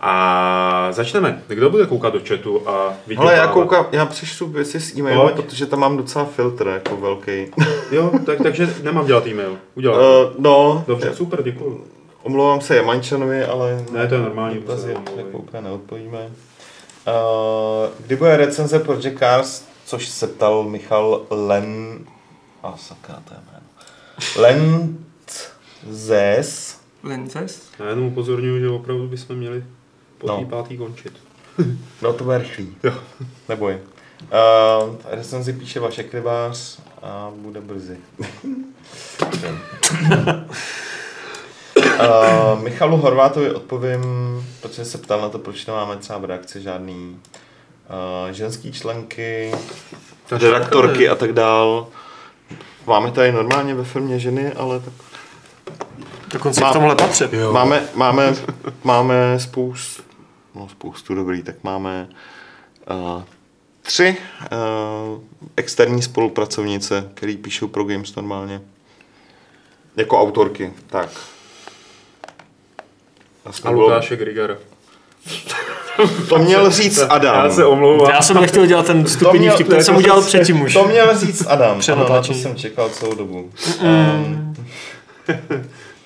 [0.00, 1.42] A začneme.
[1.46, 3.36] Kdo bude koukat do chatu a Ale vytěpávat?
[3.36, 5.34] já koukám, já přečtu věci e-mailu, Pojď.
[5.36, 7.46] protože tam mám docela filtr jako velký.
[7.92, 9.58] Jo, tak, takže nemám dělat e-mail.
[9.74, 9.98] Udělám.
[10.00, 10.04] Uh,
[10.38, 11.84] no, Dobře, super, děkuji.
[12.22, 13.84] omlouvám se Jamančanovi, ale...
[13.92, 16.18] Ne, to je normální, Dotazy, jako úplně neodpovíme.
[17.06, 21.98] Uh, kdy bude recenze Project Cars, což se ptal Michal Len...
[22.62, 23.40] A sakra, to je
[24.38, 24.88] jméno.
[25.86, 26.80] Lentzes.
[27.02, 27.62] Lences?
[27.78, 29.64] Já jenom upozorňuji, že opravdu bychom měli
[30.18, 30.44] po No.
[30.44, 31.12] pátý končit.
[32.02, 32.76] No to bude rychlý.
[32.84, 32.92] Jo.
[33.48, 33.78] Neboj.
[34.22, 37.96] Uh, recenzi píše Vašek Rybář a bude brzy.
[41.76, 44.00] uh, Michalu Horvátovi odpovím,
[44.62, 47.18] protože se ptal na to, proč nemáme třeba v reakci žádný
[48.26, 49.52] uh, ženský členky,
[50.30, 51.86] redaktorky a tak dál.
[52.86, 54.92] Máme tady normálně ve firmě ženy, ale tak
[56.32, 57.28] Dokonce Má- k tomuhle patře.
[57.32, 57.52] Jo.
[57.52, 58.34] Máme, máme,
[58.84, 60.02] máme spoustu,
[60.54, 62.08] no spoustu dobrý, tak máme
[63.16, 63.22] uh,
[63.82, 64.16] tři
[65.16, 65.20] uh,
[65.56, 68.60] externí spolupracovnice, který píšou pro Games normálně.
[69.96, 71.10] Jako autorky, tak.
[73.64, 74.56] A bylo- Lukáše Grigara.
[76.28, 77.44] To měl říct Adam.
[77.44, 78.10] Já se omlouvám.
[78.10, 80.72] Já jsem nechtěl dělat ten stupidní vtip, ten jsem udělal předtím už.
[80.72, 81.80] To měl říct Adam.
[81.92, 83.50] Ano, na to jsem čekal celou dobu.
[83.82, 84.54] Um,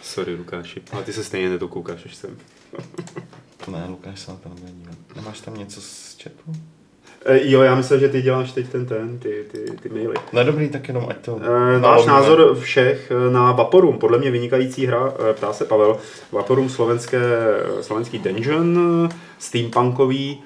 [0.02, 0.82] Sorry, Lukáši.
[0.92, 2.36] Ale ty se stejně nedokoukáš, až sem.
[3.68, 4.96] ne, Lukáš se na to nebude dívat.
[5.16, 6.52] Nemáš tam něco z chatu?
[7.24, 10.14] E, jo, já myslel, že ty děláš teď ten, ten, ty, ty, ty maily.
[10.32, 11.40] No dobrý, tak jenom ať to...
[11.76, 15.96] E, náš názor všech e, na Vaporum, podle mě vynikající hra, ptá se Pavel,
[16.32, 17.20] Vaporum slovenské,
[17.80, 19.08] slovenský dungeon,
[19.38, 20.42] steampunkový,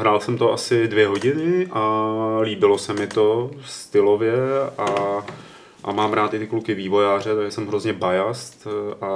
[0.00, 2.12] hrál jsem to asi dvě hodiny a
[2.42, 4.34] líbilo se mi to stylově
[4.78, 4.86] a,
[5.84, 8.64] a mám rád i ty kluky vývojáře, takže jsem hrozně biased
[9.00, 9.08] a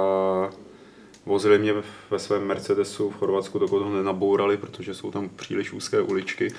[1.31, 1.73] Vozili mě
[2.09, 6.53] ve svém Mercedesu v Chorvatsku, dokud ho nenabourali, protože jsou tam příliš úzké uličky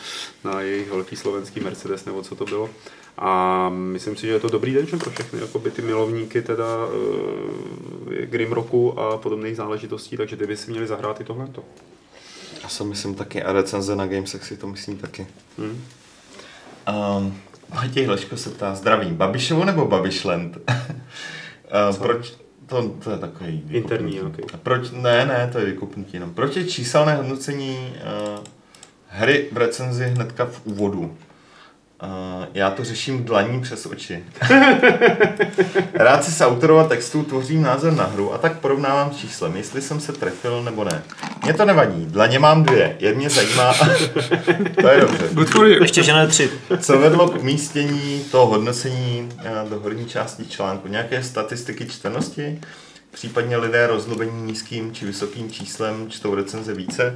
[0.45, 2.71] na jejich velký slovenský Mercedes, nebo co to bylo.
[3.19, 6.87] A myslím si, že je to dobrý den pro všechny, jako by ty milovníky teda
[6.87, 11.65] uh, Grimrocku a podobných záležitostí, takže ty by si měli zahrát i tohleto.
[12.63, 15.27] Já si myslím taky a recenze na Gamesech si to myslím taky.
[15.59, 15.85] Hmm.
[17.19, 17.41] Um,
[17.75, 20.57] Matěj Hleško se ptá, zdravím, Babišovu nebo Babišland?
[21.91, 22.43] uh, proč,
[22.73, 24.43] to, to je takový Interní, vykopnutí.
[24.43, 24.61] ok.
[24.63, 26.35] Proč, ne, ne, to je vykopnutí jenom.
[26.35, 27.95] Proč je číselné hodnocení
[28.37, 28.45] uh,
[29.09, 31.17] hry v recenzi hnedka v úvodu?
[32.03, 34.25] Uh, já to řeším dlaní přes oči.
[35.95, 39.83] Rád si s autorova textu tvořím názor na hru a tak porovnávám s číslem, jestli
[39.83, 41.03] jsem se trefil nebo ne.
[41.43, 43.75] Mně to nevadí, dlaně mám dvě, jen mě zajímá,
[44.81, 45.29] to je dobře.
[45.81, 46.51] Ještě, že ne tři.
[46.79, 50.89] Co vedlo k umístění toho hodnocení eh, do horní části článku?
[50.89, 52.61] Nějaké statistiky čtenosti?
[53.11, 57.15] Případně lidé rozlobení nízkým či vysokým číslem čtou recenze více?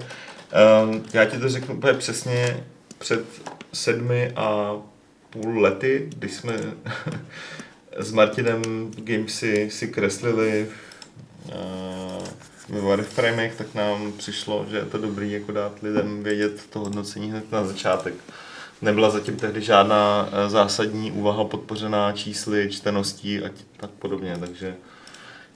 [0.83, 2.65] Um, já ti to řeknu úplně přesně
[2.99, 3.25] před
[3.73, 4.77] sedmi a
[5.31, 6.57] půl lety, když jsme
[7.99, 8.63] s Martinem
[8.97, 10.69] Gamesy si kreslili
[11.45, 12.27] uh,
[12.69, 17.31] ve Warframech, tak nám přišlo, že je to dobrý jako dát lidem vědět to hodnocení
[17.31, 18.15] hned na začátek.
[18.83, 24.77] Nebyla zatím tehdy žádná eh, zásadní úvaha podpořená čísly, čteností a tak podobně, takže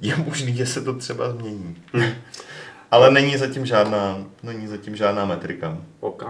[0.00, 1.76] je možný, že se to třeba změní.
[2.90, 5.78] Ale není zatím žádná, není zatím žádná metrika.
[6.00, 6.24] OK.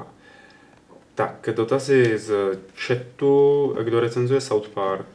[1.21, 5.07] Tak, dotazy z chatu, kdo recenzuje South Park.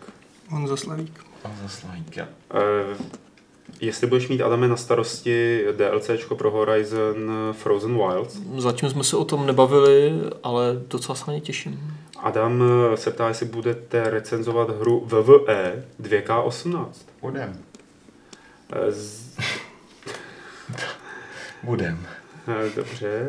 [0.49, 1.19] Honza Slavík.
[1.43, 2.27] A zase like, ja.
[2.53, 2.97] Eh,
[3.81, 8.37] jestli budeš mít, Adame, na starosti DLCčko pro Horizon Frozen Wilds.
[8.57, 10.11] Zatím jsme se o tom nebavili,
[10.43, 11.97] ale docela se na ně těším.
[12.19, 12.63] Adam
[12.95, 16.87] se ptá, jestli budete recenzovat hru VVE 2K18.
[17.21, 17.59] Budem.
[18.73, 19.37] Eh, z-
[21.63, 22.05] Budem.
[22.47, 23.27] Eh, Dobře.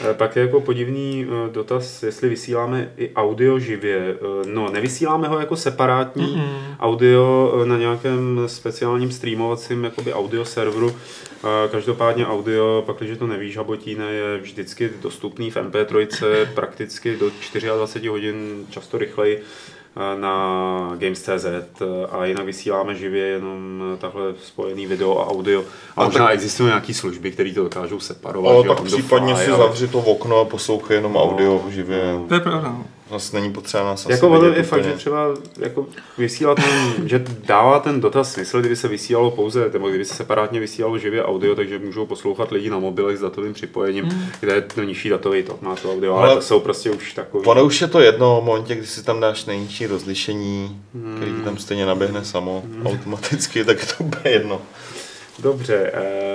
[0.00, 3.98] Eh, Pak je jako podivný eh, dotaz, jestli vysíláme i audio živě.
[4.14, 6.76] Eh, No, nevysíláme ho jako separátní mm-hmm.
[6.80, 10.96] audio na nějakém speciálním streamovacím jakoby audio serveru.
[11.70, 18.08] Každopádně audio, pak když to nevíš, Habotíne, je vždycky dostupný v MP3 prakticky do 24
[18.08, 19.42] hodin, často rychleji
[20.20, 25.64] na Games.cz eh, a jinak vysíláme živě jenom eh, takhle spojený video a audio.
[25.96, 28.52] A, A možná tak- existují nějaký služby, které to dokážou separovat.
[28.54, 32.02] Ale tak případně fly, si ale- zavři to okno a poslouchej jenom audio živě.
[32.28, 32.76] To je pravda.
[33.10, 34.92] Zase není potřeba nás asi Jako ono vidět je fakt, úplně.
[34.92, 35.26] že třeba
[35.58, 35.86] jako
[36.18, 40.60] vysílat ten, že dává ten dotaz smysl, kdyby se vysílalo pouze, nebo kdyby se separátně
[40.60, 44.22] vysílalo živě audio, takže můžou poslouchat lidi na mobilech s datovým připojením, mm.
[44.40, 47.12] kde je to nižší datový tok, má to audio, ale, Ale- to jsou prostě už
[47.12, 47.44] takový.
[47.46, 50.80] Ono už je to jedno v momentě, kdy si tam dáš nejnižší rozlišení,
[51.16, 54.60] který ti tam stejně naběhne samo automaticky, tak je to úplně jedno.
[55.38, 55.90] Dobře.
[55.94, 56.29] Eh,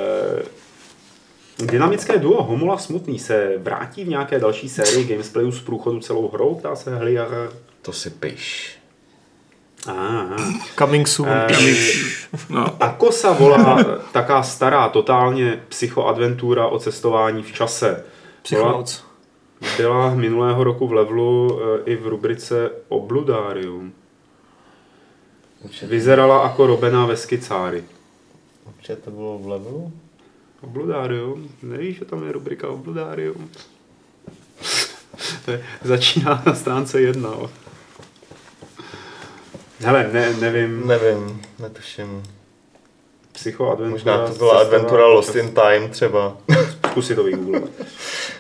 [1.60, 6.56] dynamické duo Homula Smutný se vrátí v nějaké další sérii gameplayu z průchodu celou hrou,
[6.56, 7.50] ptá se Heliar.
[7.82, 8.78] To si piš.
[9.88, 10.36] Aha.
[10.80, 11.30] Coming soon.
[11.30, 11.48] Eh,
[12.50, 13.78] No, Ako sa volá
[14.12, 17.88] taká stará, totálně psychoadventura o cestování v čase?
[17.88, 18.04] Byla,
[18.42, 19.04] Psychonauts.
[19.78, 23.94] byla minulého roku v levelu eh, i v rubrice Obludarium.
[25.88, 27.84] Vyzerala jako robená ve skicári.
[28.68, 29.92] Určitě to bylo v levelu?
[30.66, 31.50] Obludarium?
[31.64, 33.50] Nevíš, že tam je rubrika Obludarium?
[35.46, 37.30] to je, začíná na stránce jedna.
[39.80, 40.88] Hele, ne, nevím.
[40.88, 42.24] Nevím, netuším.
[43.32, 43.92] Psychoadventura.
[44.18, 46.38] Možná to byla adventura Lost in Time třeba.
[46.90, 47.70] Zkus si to vygooglovat.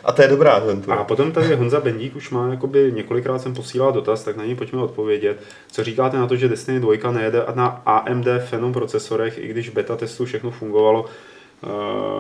[0.03, 1.03] A to je dobrá A adventura.
[1.03, 4.81] potom tady Honza Bendík už má, jakoby několikrát jsem posílal dotaz, tak na něj pojďme
[4.81, 5.41] odpovědět.
[5.71, 9.95] Co říkáte na to, že Destiny 2 nejede na AMD Phenom procesorech, i když beta
[9.95, 11.05] testu všechno fungovalo,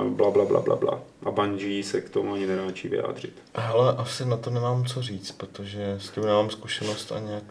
[0.09, 0.99] bla, bla, bla, bla, bla.
[1.25, 3.41] A Bungie se k tomu ani neráčí vyjádřit.
[3.55, 7.43] Ale asi na to nemám co říct, protože s tím nemám zkušenost a nějak...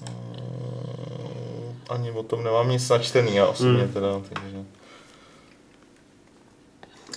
[0.00, 3.92] mm, Ani o tom nemám nic načtený, já osobně Hmm.
[3.92, 4.61] teda, takže...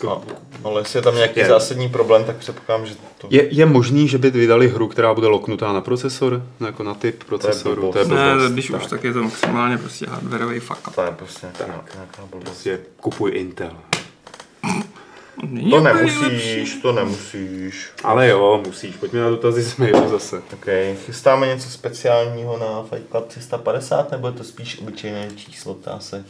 [0.09, 0.21] A,
[0.63, 1.45] ale jestli je tam nějaký Je.
[1.45, 3.27] zásadní problém, tak předpokládám, že to...
[3.31, 7.23] Je, je možný, že by vydali hru, která bude loknutá na procesor, jako na typ
[7.23, 7.75] procesoru?
[7.81, 7.93] blbost.
[7.93, 8.43] To je blbost.
[8.47, 10.95] ne, když už tak je to maximálně prostě hardwareový fuck up.
[10.95, 11.47] To je prostě
[11.95, 12.43] nějaká blbost.
[12.45, 13.71] Prostě kupuj Intel.
[15.49, 16.81] Není To nemusíš, nejlepší.
[16.81, 17.89] to nemusíš.
[18.03, 18.95] Ale jo, musíš.
[18.95, 20.41] Pojďme na dotazy z mailu zase.
[20.53, 20.65] OK,
[21.05, 26.25] chystáme něco speciálního na Fight Club 350, nebo je to spíš obyčejné číslo, ptá se.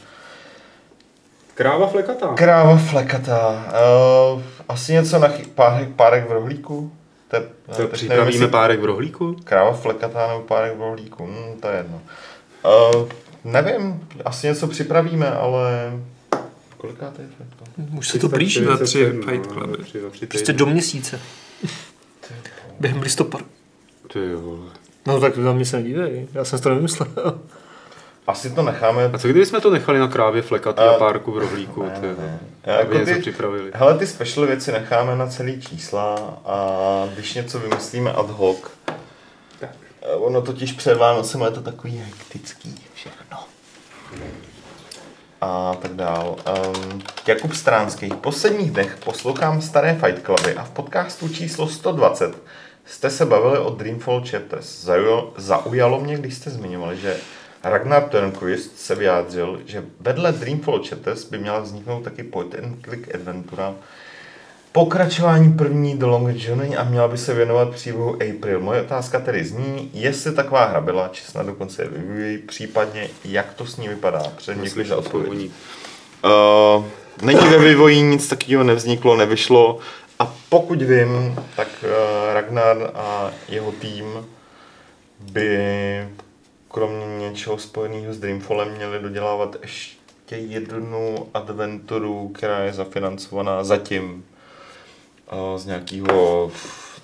[1.56, 2.34] Kráva flekatá.
[2.34, 3.66] Kráva flekatá.
[4.34, 6.92] Uh, asi něco na chy- párek, párek v rohlíku?
[7.28, 9.36] To, je, To teď nevím, připravíme jestli párek v rohlíku?
[9.44, 12.02] Kráva flekatá nebo párek v rohlíku, hmm, to je jedno.
[12.94, 13.08] Uh,
[13.44, 15.94] nevím, asi něco připravíme, ale...
[16.78, 17.98] Koliká to je Club?
[17.98, 18.62] Už se to blíží.
[18.66, 20.28] Na tři 37, Fight no, Cluby.
[20.28, 21.20] Prostě do měsíce.
[22.80, 23.46] Během listopadu.
[24.14, 24.60] Ty jo.
[25.06, 27.08] No tak na mě se nedívej, já jsem si to nevymyslel.
[28.28, 29.06] Asi to necháme...
[29.14, 31.84] A co kdyby jsme to nechali na krávě flekatý a A- párku v rohlíku?
[31.84, 33.72] Ne, ty ne, Jako něco ty- připravili.
[33.74, 36.16] Hele, ty special věci necháme na celý čísla
[36.46, 36.60] a
[37.14, 38.58] když něco vymyslíme ad hoc,
[39.60, 39.70] Tak.
[40.02, 43.38] eh, ono totiž před Vánocem je to takový hektický všechno.
[45.42, 46.36] A tak dál.
[46.94, 48.10] Um, Jakub Stránský.
[48.10, 52.36] V posledních dnech poslouchám staré Fight Cluby a v podcastu číslo 120
[52.86, 54.82] jste se bavili o Dreamfall Chapters.
[54.84, 57.18] Zaujalo, zaujalo mě, když jste zmiňovali, že
[57.68, 63.16] Ragnar Turnquist se vyjádřil, že vedle Dreamfall Chapters by měla vzniknout taky point and click
[63.16, 63.76] adventura
[64.72, 68.60] pokračování první The Long Journey a měla by se věnovat příběhu April.
[68.60, 73.54] Moje otázka tedy zní, jestli taková hra byla, či snad dokonce je vyvíjí, případně jak
[73.54, 74.24] to s ní vypadá.
[74.38, 75.52] Předem děkuji za odpověď.
[76.24, 76.86] Uh,
[77.22, 79.80] není ve vývoji, nic takového nevzniklo, nevyšlo.
[80.20, 84.06] A pokud vím, tak uh, Ragnar a jeho tým
[85.20, 86.08] by
[86.76, 94.26] kromě něčeho spojeného s Dreamfallem měli dodělávat ještě jednu adventuru, která je zafinancovaná zatím
[95.32, 96.52] uh, z nějakého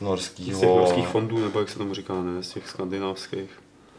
[0.02, 0.58] norského...
[0.58, 2.44] Z těch norských fondů, nebo jak se tomu říká, ne?
[2.44, 3.50] Z těch skandinávských.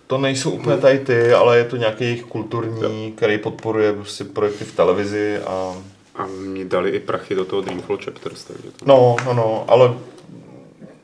[0.06, 4.64] To nejsou úplně tady ty, ale je to nějaký jejich kulturní, který podporuje prostě projekty
[4.64, 5.76] v televizi a
[6.14, 8.84] A mě dali i prachy do toho Dreamfall Chapters, takže to...
[8.84, 9.94] No, no, no, ale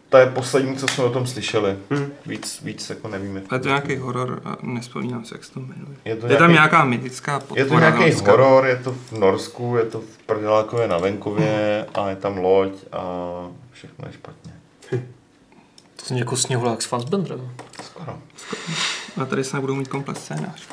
[0.08, 1.76] to je poslední, co jsme o tom slyšeli.
[1.90, 2.08] Hmm.
[2.26, 3.42] Víc, víc jako nevíme.
[3.50, 5.96] Ale to je nějaký horor a nespomínám se, jak se to jmenuje.
[6.04, 7.60] Je to Je tam nějaký- nějaká mytická podpora.
[7.60, 8.30] Je to nějaký norská.
[8.30, 12.72] horor, je to v Norsku, je to v Prdelákově na venkově a je tam loď
[12.92, 13.02] a
[13.72, 14.52] všechno je špatně.
[15.96, 17.50] To zní jako sněhulák s Fassbenderem.
[17.82, 18.18] Skoro.
[19.22, 20.68] A tady se nebudou mít komplet scénář.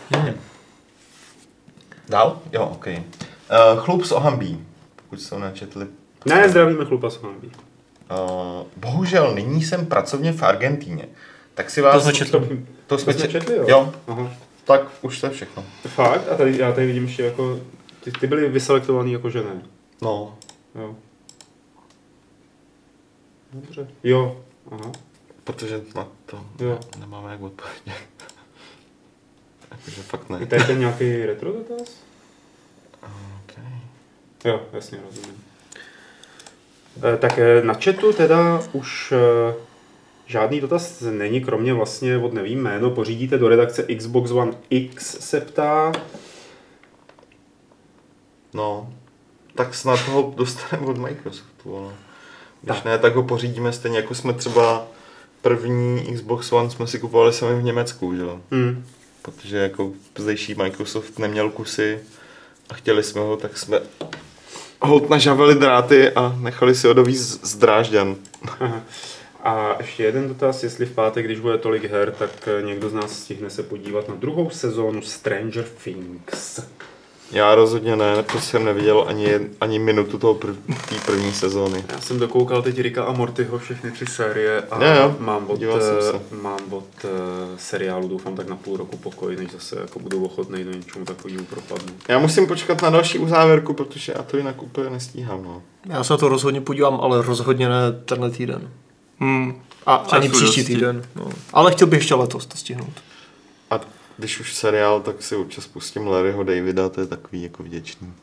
[2.10, 2.40] Dál?
[2.54, 2.88] Jo, ok.
[2.88, 4.66] Uh, chlup z Ohambí,
[4.96, 5.88] pokud jste ho nečetli.
[6.26, 7.36] Ne, zdravíme chlupa s vámi.
[8.12, 11.08] Uh, bohužel nyní jsem pracovně v Argentíně.
[11.54, 11.94] Tak si vás...
[11.96, 12.40] To jsme četli.
[12.40, 13.66] To jsme, To jsme čet- četli, jo?
[13.68, 13.94] jo.
[14.08, 14.32] Aha.
[14.66, 15.64] Tak už to je všechno.
[15.88, 16.30] Fakt?
[16.32, 17.60] A tady, já tady vidím ještě jako...
[18.04, 19.62] Ty, ty byly vyselektovaný jako že ne.
[20.02, 20.38] No,
[20.76, 20.96] Jo.
[23.54, 23.88] Dobře.
[24.04, 24.42] Jo.
[24.72, 24.92] Aha.
[25.44, 26.80] protože na to Jo.
[27.00, 27.94] nemáme jak odpovědět.
[29.86, 30.46] Takže fakt Je ne.
[30.46, 31.88] tady ten nějaký retro dotaz?
[33.44, 33.66] Okay.
[34.46, 35.44] Jo, jasně, rozumím.
[37.04, 39.54] E, tak e, na chatu teda už e,
[40.26, 45.42] žádný dotaz není, kromě vlastně od nevím jméno, pořídíte do redakce Xbox One X, se
[45.42, 45.92] ptá.
[48.54, 48.94] No,
[49.56, 51.94] tak snad ho dostaneme od Microsoftu, ale
[52.62, 52.86] když Tak.
[52.86, 54.88] ne, tak ho pořídíme stejně jako jsme třeba
[55.42, 58.42] první Xbox One jsme si kupovali sami v Německu, že jo?
[58.52, 58.86] Hmm.
[59.22, 62.00] Protože jako zdejší Microsoft neměl kusy
[62.70, 63.80] a chtěli jsme ho, tak jsme
[64.86, 68.16] hold nažavili dráty a nechali si ho dovíz z Drážďan.
[68.60, 68.82] Aha.
[69.44, 72.94] A ještě jeden dotaz, jestli v pátek, když bude tolik her, tak e, někdo z
[72.94, 76.60] nás stihne se podívat na druhou sezónu Stranger Things.
[77.32, 79.28] Já rozhodně ne, protože jsem neviděl ani,
[79.62, 80.56] ani minutu toho prv,
[80.90, 81.84] té první sezóny.
[81.90, 85.62] Já jsem dokoukal teď Rika a Mortyho všechny tři série a Jo, jo, mám od,
[85.62, 86.20] eh, se.
[86.42, 87.10] mám od uh,
[87.58, 91.46] seriálu doufám tak na půl roku pokoj, než zase jako budu ochotný do něčemu takovému
[91.46, 91.96] propadnout.
[92.08, 95.44] Já musím počkat na další uzávěrku, protože já to jinak úplně nestíhám.
[95.44, 95.62] No.
[95.90, 98.70] Já se na to rozhodně podívám, ale rozhodně ne tenhle týden.
[99.20, 99.62] Hmm.
[99.86, 100.74] A ani příští dosti.
[100.76, 101.02] týden.
[101.16, 101.30] No.
[101.54, 102.94] Ale chtěl bych ještě letos to stihnout.
[103.72, 103.80] A
[104.18, 108.14] když už seriál, tak si občas pustím Larryho Davida, to je takový jako vděčný.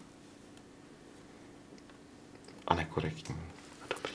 [2.68, 3.34] A nekorektní.
[3.82, 4.12] A dobrý.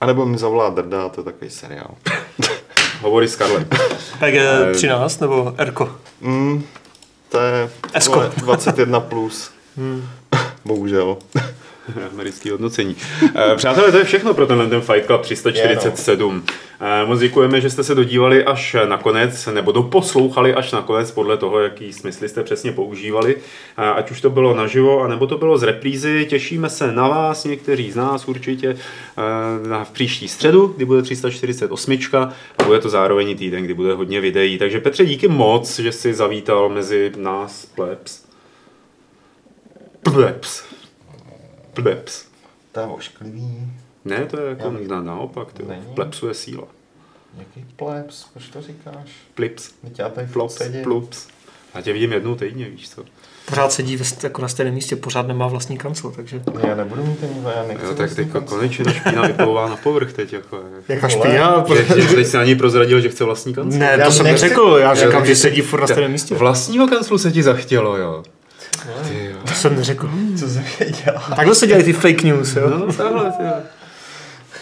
[0.00, 1.94] A nebo mi zavolá Drda, to je takový seriál.
[3.00, 3.68] Hovory Scarlett.
[4.20, 5.96] PG-13 nebo Erko?
[6.20, 6.64] Mm,
[7.28, 8.14] to je Esko.
[8.14, 9.50] vole, 21 plus.
[10.64, 11.16] Bohužel.
[12.12, 12.96] Americký hodnocení.
[13.34, 16.44] Eh, Přátelé, to je všechno pro tenhle ten Fight Club 347.
[16.48, 16.52] Eh,
[17.06, 21.92] Moc děkujeme, že jste se dodívali až nakonec, nebo doposlouchali až nakonec podle toho, jaký
[21.92, 23.36] smysly jste přesně používali.
[23.78, 26.26] Eh, Ať už to bylo naživo, anebo to bylo z reprízy.
[26.30, 32.20] Těšíme se na vás, někteří z nás určitě, eh, v příští středu, kdy bude 348
[32.58, 34.58] a bude to zároveň týden, kdy bude hodně videí.
[34.58, 38.24] Takže Petře, díky moc, že jsi zavítal mezi nás, plebs.
[40.02, 40.64] Plebs.
[41.74, 42.26] Plebs.
[42.72, 43.81] To je ošklivý.
[44.04, 46.64] Ne, to je jako Já bych- na, naopak, to v plepsu je síla.
[47.38, 48.24] Jaký plebs?
[48.32, 49.08] Proč to říkáš?
[49.34, 50.82] Plips, Teď já tady sedím.
[50.82, 51.26] plups.
[51.74, 53.04] Já tě vidím jednou týdně, víš co.
[53.46, 56.36] Pořád sedí ve, jako na stejném místě, pořád nemá vlastní kancel, takže...
[56.62, 58.56] Ne, Já nebudu mít ani já nechci Jo, tak teď kancel.
[58.58, 60.32] konečně ta špína vyplouvá na povrch teď.
[60.32, 61.20] Jako, Jaká Vole.
[61.28, 61.64] špína?
[61.94, 63.78] že, že teď se na ní prozradil, že chce vlastní kancel.
[63.80, 66.34] Ne, Já to jsem nechci- neřekl, já Já říkám, že sedí furt na stejném místě.
[66.34, 68.22] Vlastního kanclu se ti zachtělo, jo.
[69.08, 69.36] Ty jo.
[69.48, 70.10] To jsem neřekl.
[70.38, 70.62] Co se
[71.04, 71.20] dělá?
[71.36, 72.68] Takhle se dělají ty fake news, jo?
[72.70, 73.52] No, ty jo.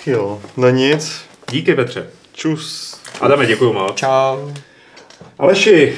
[0.06, 1.20] Jo, no nic.
[1.50, 2.06] Díky Petře.
[2.32, 2.96] Čus.
[3.20, 3.94] Adame, děkuju moc.
[3.96, 4.50] Čau.
[5.38, 5.96] Aleši,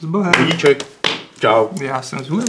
[0.00, 0.32] S Bohem.
[0.38, 0.86] vidíček.
[1.40, 1.66] Čau.
[1.82, 2.44] Já jsem zvůl.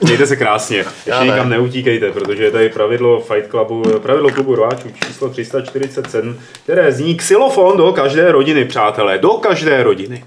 [0.00, 0.76] Mějte se krásně.
[0.78, 1.26] Ještě Já ne.
[1.26, 7.14] nikam neutíkejte, protože je tady pravidlo Fight Clubu, pravidlo klubu rváčů číslo 347, které zní
[7.14, 10.24] xylofon do každé rodiny, přátelé, do každé rodiny.